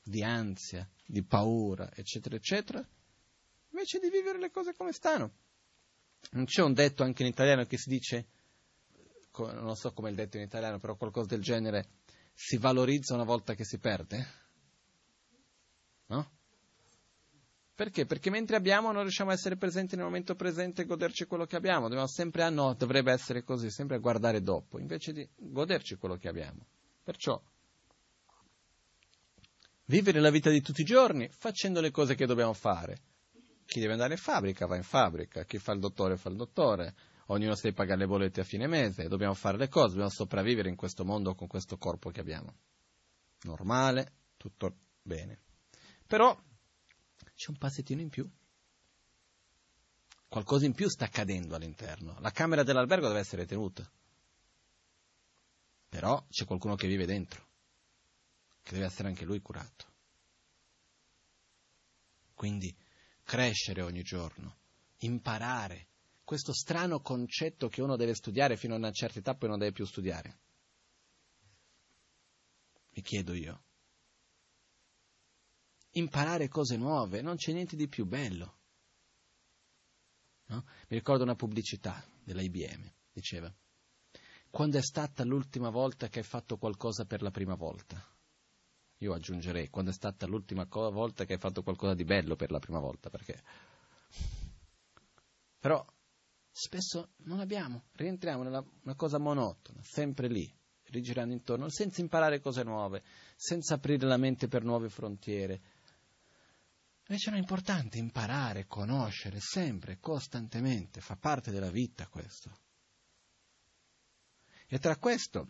di 0.03 0.23
ansia, 0.23 0.89
di 1.05 1.23
paura, 1.23 1.91
eccetera, 1.93 2.35
eccetera, 2.35 2.85
invece 3.71 3.99
di 3.99 4.09
vivere 4.09 4.39
le 4.39 4.51
cose 4.51 4.73
come 4.73 4.91
stanno. 4.91 5.31
Non 6.31 6.45
c'è 6.45 6.63
un 6.63 6.73
detto 6.73 7.03
anche 7.03 7.23
in 7.23 7.29
italiano 7.29 7.65
che 7.65 7.77
si 7.77 7.89
dice 7.89 8.27
non 9.45 9.75
so 9.75 9.93
come 9.93 10.07
è 10.07 10.11
il 10.11 10.17
detto 10.17 10.37
in 10.37 10.43
italiano, 10.43 10.79
però 10.79 10.95
qualcosa 10.95 11.27
del 11.27 11.41
genere, 11.41 11.89
si 12.33 12.57
valorizza 12.57 13.13
una 13.13 13.23
volta 13.23 13.53
che 13.53 13.65
si 13.65 13.77
perde? 13.77 14.27
No? 16.07 16.36
Perché? 17.78 18.07
Perché 18.07 18.32
mentre 18.32 18.55
abbiamo 18.55 18.91
non 18.91 19.03
riusciamo 19.03 19.30
a 19.30 19.34
essere 19.34 19.55
presenti 19.55 19.95
nel 19.95 20.05
momento 20.05 20.34
presente 20.34 20.82
e 20.82 20.86
goderci 20.86 21.25
quello 21.25 21.45
che 21.45 21.55
abbiamo. 21.55 21.84
Dobbiamo 21.84 22.07
sempre, 22.07 22.41
ah 22.41 22.49
no, 22.49 22.73
dovrebbe 22.73 23.11
essere 23.11 23.43
così, 23.43 23.69
sempre 23.69 23.97
a 23.97 23.99
guardare 23.99 24.41
dopo, 24.41 24.80
invece 24.80 25.13
di 25.13 25.30
goderci 25.36 25.93
quello 25.97 26.15
che 26.15 26.28
abbiamo. 26.28 26.65
Perciò, 27.03 27.39
vivere 29.86 30.19
la 30.19 30.32
vita 30.32 30.49
di 30.49 30.59
tutti 30.59 30.82
i 30.82 30.86
giorni 30.86 31.30
facendo 31.30 31.80
le 31.80 31.91
cose 31.91 32.15
che 32.15 32.25
dobbiamo 32.25 32.53
fare. 32.53 32.97
Chi 33.63 33.80
deve 33.80 33.91
andare 33.91 34.13
in 34.13 34.19
fabbrica 34.19 34.65
va 34.65 34.75
in 34.75 34.82
fabbrica, 34.82 35.43
chi 35.43 35.59
fa 35.59 35.73
il 35.73 35.80
dottore 35.80 36.17
fa 36.17 36.30
il 36.30 36.36
dottore, 36.36 36.95
ognuno 37.28 37.53
si 37.53 37.61
deve 37.65 37.75
pagare 37.75 37.99
le 37.99 38.07
bollette 38.07 38.41
a 38.41 38.43
fine 38.43 38.65
mese, 38.65 39.07
dobbiamo 39.07 39.36
fare 39.36 39.57
le 39.57 39.69
cose, 39.69 39.89
dobbiamo 39.89 40.09
sopravvivere 40.09 40.67
in 40.67 40.75
questo 40.75 41.05
mondo 41.05 41.36
con 41.36 41.45
questo 41.45 41.78
corpo 41.78 42.09
che 42.09 42.21
abbiamo. 42.21 42.55
Normale, 43.43 44.13
tutto 44.36 44.78
bene. 45.03 45.41
Però 46.07 46.36
c'è 47.38 47.51
un 47.51 47.57
passettino 47.57 48.01
in 48.01 48.09
più. 48.09 48.27
Qualcosa 50.27 50.65
in 50.65 50.73
più 50.73 50.89
sta 50.89 51.05
accadendo 51.05 51.55
all'interno. 51.55 52.19
La 52.19 52.31
camera 52.31 52.63
dell'albergo 52.63 53.07
deve 53.07 53.19
essere 53.19 53.45
tenuta. 53.45 53.89
Però 55.88 56.25
c'è 56.29 56.45
qualcuno 56.45 56.75
che 56.75 56.88
vive 56.88 57.05
dentro, 57.05 57.47
che 58.63 58.73
deve 58.73 58.85
essere 58.85 59.07
anche 59.07 59.23
lui 59.23 59.39
curato. 59.39 59.85
Quindi 62.33 62.75
crescere 63.23 63.83
ogni 63.83 64.01
giorno, 64.01 64.57
imparare, 64.97 65.88
questo 66.23 66.53
strano 66.53 67.01
concetto 67.01 67.69
che 67.69 67.81
uno 67.81 67.95
deve 67.95 68.15
studiare 68.15 68.57
fino 68.57 68.73
a 68.73 68.77
una 68.77 68.91
certa 68.91 69.19
età, 69.19 69.35
poi 69.35 69.49
non 69.49 69.59
deve 69.59 69.71
più 69.71 69.85
studiare. 69.85 70.39
Mi 72.89 73.01
chiedo 73.01 73.33
io. 73.33 73.61
Imparare 75.97 76.47
cose 76.47 76.77
nuove, 76.77 77.21
non 77.21 77.37
c'è 77.37 77.51
niente 77.53 77.75
di 77.75 77.87
più 77.87 78.05
bello. 78.05 78.55
No? 80.47 80.63
Mi 80.87 80.97
ricordo 80.97 81.23
una 81.23 81.35
pubblicità 81.35 82.03
dell'IBM, 82.23 82.91
diceva, 83.11 83.53
quando 84.49 84.77
è 84.77 84.81
stata 84.81 85.23
l'ultima 85.23 85.69
volta 85.69 86.07
che 86.07 86.19
hai 86.19 86.25
fatto 86.25 86.57
qualcosa 86.57 87.05
per 87.05 87.21
la 87.21 87.31
prima 87.31 87.55
volta? 87.55 88.01
Io 88.99 89.13
aggiungerei, 89.13 89.69
quando 89.69 89.91
è 89.91 89.93
stata 89.93 90.25
l'ultima 90.25 90.65
volta 90.65 91.25
che 91.25 91.33
hai 91.33 91.39
fatto 91.39 91.61
qualcosa 91.63 91.93
di 91.93 92.03
bello 92.03 92.35
per 92.35 92.51
la 92.51 92.59
prima 92.59 92.79
volta, 92.79 93.09
perché... 93.09 93.43
Però 95.59 95.85
spesso 96.49 97.09
non 97.23 97.39
abbiamo, 97.39 97.85
rientriamo 97.93 98.43
nella 98.43 98.63
una 98.83 98.95
cosa 98.95 99.17
monotona, 99.17 99.81
sempre 99.83 100.27
lì, 100.27 100.51
rigirando 100.85 101.33
intorno, 101.33 101.69
senza 101.69 102.01
imparare 102.01 102.39
cose 102.39 102.63
nuove, 102.63 103.03
senza 103.35 103.75
aprire 103.75 104.07
la 104.07 104.17
mente 104.17 104.47
per 104.47 104.63
nuove 104.63 104.89
frontiere. 104.89 105.61
Invece 107.09 107.29
non 107.29 107.39
è 107.39 107.41
importante 107.41 107.97
imparare, 107.97 108.67
conoscere, 108.67 109.39
sempre, 109.39 109.97
costantemente, 109.99 110.99
fa 110.99 111.15
parte 111.15 111.51
della 111.51 111.71
vita 111.71 112.07
questo. 112.07 112.59
E 114.67 114.77
tra 114.79 114.97
questo, 114.97 115.47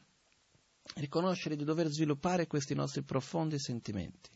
riconoscere 0.95 1.55
di 1.55 1.63
dover 1.63 1.87
sviluppare 1.87 2.45
questi 2.45 2.75
nostri 2.75 3.01
profondi 3.01 3.59
sentimenti 3.59 4.29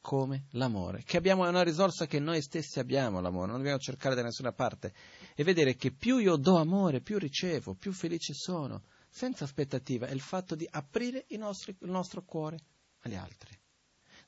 come 0.00 0.46
l'amore, 0.50 1.02
che 1.02 1.16
abbiamo 1.16 1.48
una 1.48 1.62
risorsa 1.62 2.06
che 2.06 2.18
noi 2.18 2.42
stessi 2.42 2.78
abbiamo, 2.78 3.20
l'amore, 3.20 3.46
non 3.46 3.56
dobbiamo 3.56 3.78
cercare 3.78 4.14
da 4.14 4.22
nessuna 4.22 4.52
parte, 4.52 4.92
e 5.34 5.44
vedere 5.44 5.76
che 5.76 5.92
più 5.92 6.18
io 6.18 6.36
do 6.36 6.56
amore, 6.56 7.00
più 7.00 7.18
ricevo, 7.18 7.74
più 7.74 7.92
felice 7.92 8.34
sono, 8.34 8.84
senza 9.08 9.44
aspettativa, 9.44 10.06
è 10.06 10.12
il 10.12 10.20
fatto 10.20 10.54
di 10.54 10.66
aprire 10.70 11.24
nostri, 11.36 11.74
il 11.80 11.90
nostro 11.90 12.22
cuore 12.22 12.58
agli 13.00 13.14
altri. 13.14 13.58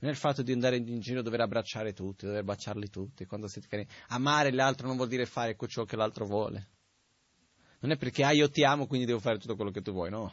Non 0.07 0.15
è 0.15 0.19
il 0.19 0.23
fatto 0.23 0.45
di 0.45 0.53
andare 0.53 0.77
in 0.77 1.01
giro, 1.01 1.21
dover 1.21 1.41
abbracciare 1.41 1.93
tutti, 1.93 2.27
dover 2.27 2.45
baciarli 2.45 2.89
tutti, 2.91 3.27
quando 3.27 3.49
siete 3.49 3.67
carini. 3.67 3.89
Amare 4.11 4.53
l'altro 4.53 4.87
non 4.87 4.95
vuol 4.95 5.09
dire 5.09 5.27
fare 5.27 5.57
ciò 5.67 5.83
che 5.83 5.97
l'altro 5.97 6.25
vuole. 6.27 6.69
Non 7.81 7.91
è 7.91 7.97
perché, 7.97 8.23
ah, 8.23 8.31
io 8.31 8.49
ti 8.49 8.63
amo, 8.63 8.87
quindi 8.87 9.05
devo 9.05 9.19
fare 9.19 9.39
tutto 9.39 9.57
quello 9.57 9.73
che 9.73 9.83
tu 9.83 9.91
vuoi, 9.91 10.11
no. 10.11 10.33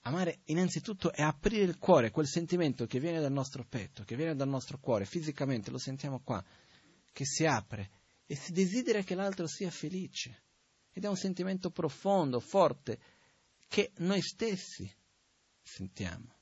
Amare 0.00 0.40
innanzitutto 0.46 1.12
è 1.12 1.22
aprire 1.22 1.62
il 1.62 1.78
cuore, 1.78 2.10
quel 2.10 2.26
sentimento 2.26 2.86
che 2.86 2.98
viene 2.98 3.20
dal 3.20 3.30
nostro 3.30 3.64
petto, 3.64 4.02
che 4.02 4.16
viene 4.16 4.34
dal 4.34 4.48
nostro 4.48 4.80
cuore, 4.80 5.04
fisicamente, 5.04 5.70
lo 5.70 5.78
sentiamo 5.78 6.18
qua, 6.24 6.44
che 7.12 7.24
si 7.24 7.46
apre 7.46 7.90
e 8.26 8.34
si 8.34 8.50
desidera 8.50 9.02
che 9.02 9.14
l'altro 9.14 9.46
sia 9.46 9.70
felice. 9.70 10.42
Ed 10.92 11.04
è 11.04 11.08
un 11.08 11.16
sentimento 11.16 11.70
profondo, 11.70 12.40
forte, 12.40 12.98
che 13.68 13.92
noi 13.98 14.22
stessi 14.22 14.92
sentiamo, 15.62 16.35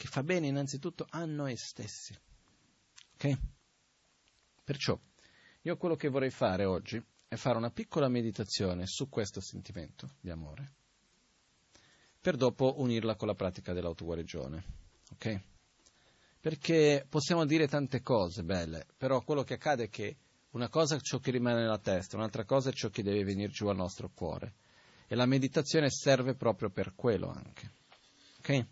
che 0.00 0.08
fa 0.08 0.22
bene 0.22 0.46
innanzitutto 0.46 1.04
a 1.10 1.26
noi 1.26 1.58
stessi. 1.58 2.18
Ok? 3.12 3.38
Perciò, 4.64 4.98
io 5.60 5.76
quello 5.76 5.94
che 5.94 6.08
vorrei 6.08 6.30
fare 6.30 6.64
oggi 6.64 7.04
è 7.28 7.36
fare 7.36 7.58
una 7.58 7.70
piccola 7.70 8.08
meditazione 8.08 8.86
su 8.86 9.10
questo 9.10 9.42
sentimento 9.42 10.14
di 10.18 10.30
amore 10.30 10.72
per 12.18 12.36
dopo 12.36 12.80
unirla 12.80 13.14
con 13.14 13.28
la 13.28 13.34
pratica 13.34 13.74
dell'autoguarigione. 13.74 14.64
Ok? 15.12 15.40
Perché 16.40 17.04
possiamo 17.06 17.44
dire 17.44 17.68
tante 17.68 18.00
cose 18.00 18.42
belle, 18.42 18.86
però 18.96 19.20
quello 19.20 19.42
che 19.42 19.54
accade 19.54 19.84
è 19.84 19.88
che 19.90 20.16
una 20.52 20.70
cosa 20.70 20.96
è 20.96 21.00
ciò 21.00 21.18
che 21.18 21.30
rimane 21.30 21.60
nella 21.60 21.78
testa, 21.78 22.16
un'altra 22.16 22.46
cosa 22.46 22.70
è 22.70 22.72
ciò 22.72 22.88
che 22.88 23.02
deve 23.02 23.22
venire 23.22 23.52
giù 23.52 23.66
al 23.66 23.76
nostro 23.76 24.10
cuore. 24.14 24.54
E 25.06 25.14
la 25.14 25.26
meditazione 25.26 25.90
serve 25.90 26.34
proprio 26.34 26.70
per 26.70 26.94
quello 26.94 27.28
anche. 27.28 27.70
Ok? 28.38 28.66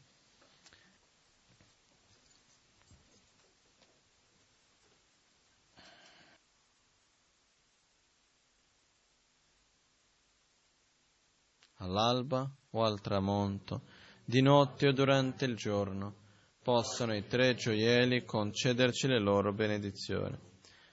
All'alba 11.88 12.48
o 12.72 12.84
al 12.84 13.00
tramonto, 13.00 13.82
di 14.22 14.42
notte 14.42 14.88
o 14.88 14.92
durante 14.92 15.46
il 15.46 15.56
giorno, 15.56 16.26
possono 16.62 17.14
i 17.14 17.26
tre 17.26 17.54
gioielli 17.54 18.24
concederci 18.24 19.06
le 19.06 19.18
loro 19.18 19.54
benedizioni, 19.54 20.38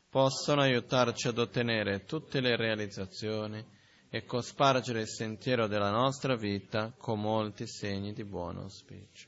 possono 0.09 0.61
aiutarci 0.61 1.27
ad 1.27 1.37
ottenere 1.37 2.05
tutte 2.05 2.39
le 2.39 2.55
realizzazioni 2.55 3.63
e 4.09 4.23
cospargere 4.23 5.01
il 5.01 5.09
sentiero 5.09 5.67
della 5.67 5.91
nostra 5.91 6.37
vita 6.37 6.93
con 6.97 7.19
molti 7.19 7.67
segni 7.67 8.13
di 8.13 8.23
buon 8.23 8.57
auspicio. 8.59 9.27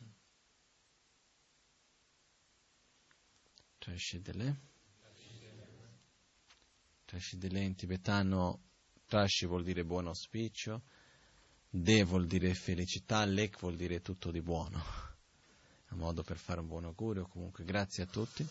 Trascidele. 3.78 4.62
Trascidele 7.04 7.60
in 7.62 7.76
tibetano, 7.76 8.62
trashi 9.06 9.46
vuol 9.46 9.64
dire 9.64 9.84
buon 9.84 10.08
auspicio, 10.08 10.84
De 11.70 12.04
vuol 12.04 12.28
dire 12.28 12.54
felicità, 12.54 13.26
lec 13.26 13.60
vuol 13.60 13.76
dire 13.76 14.02
tutto 14.02 14.32
di 14.32 14.42
buono. 14.42 14.82
A 15.90 15.96
modo 15.96 16.24
per 16.24 16.38
fare 16.38 16.62
un 16.62 16.68
buon 16.68 16.86
augurio, 16.86 17.28
comunque 17.28 17.64
grazie 17.66 18.04
a 18.04 18.06
tutti. 18.06 18.48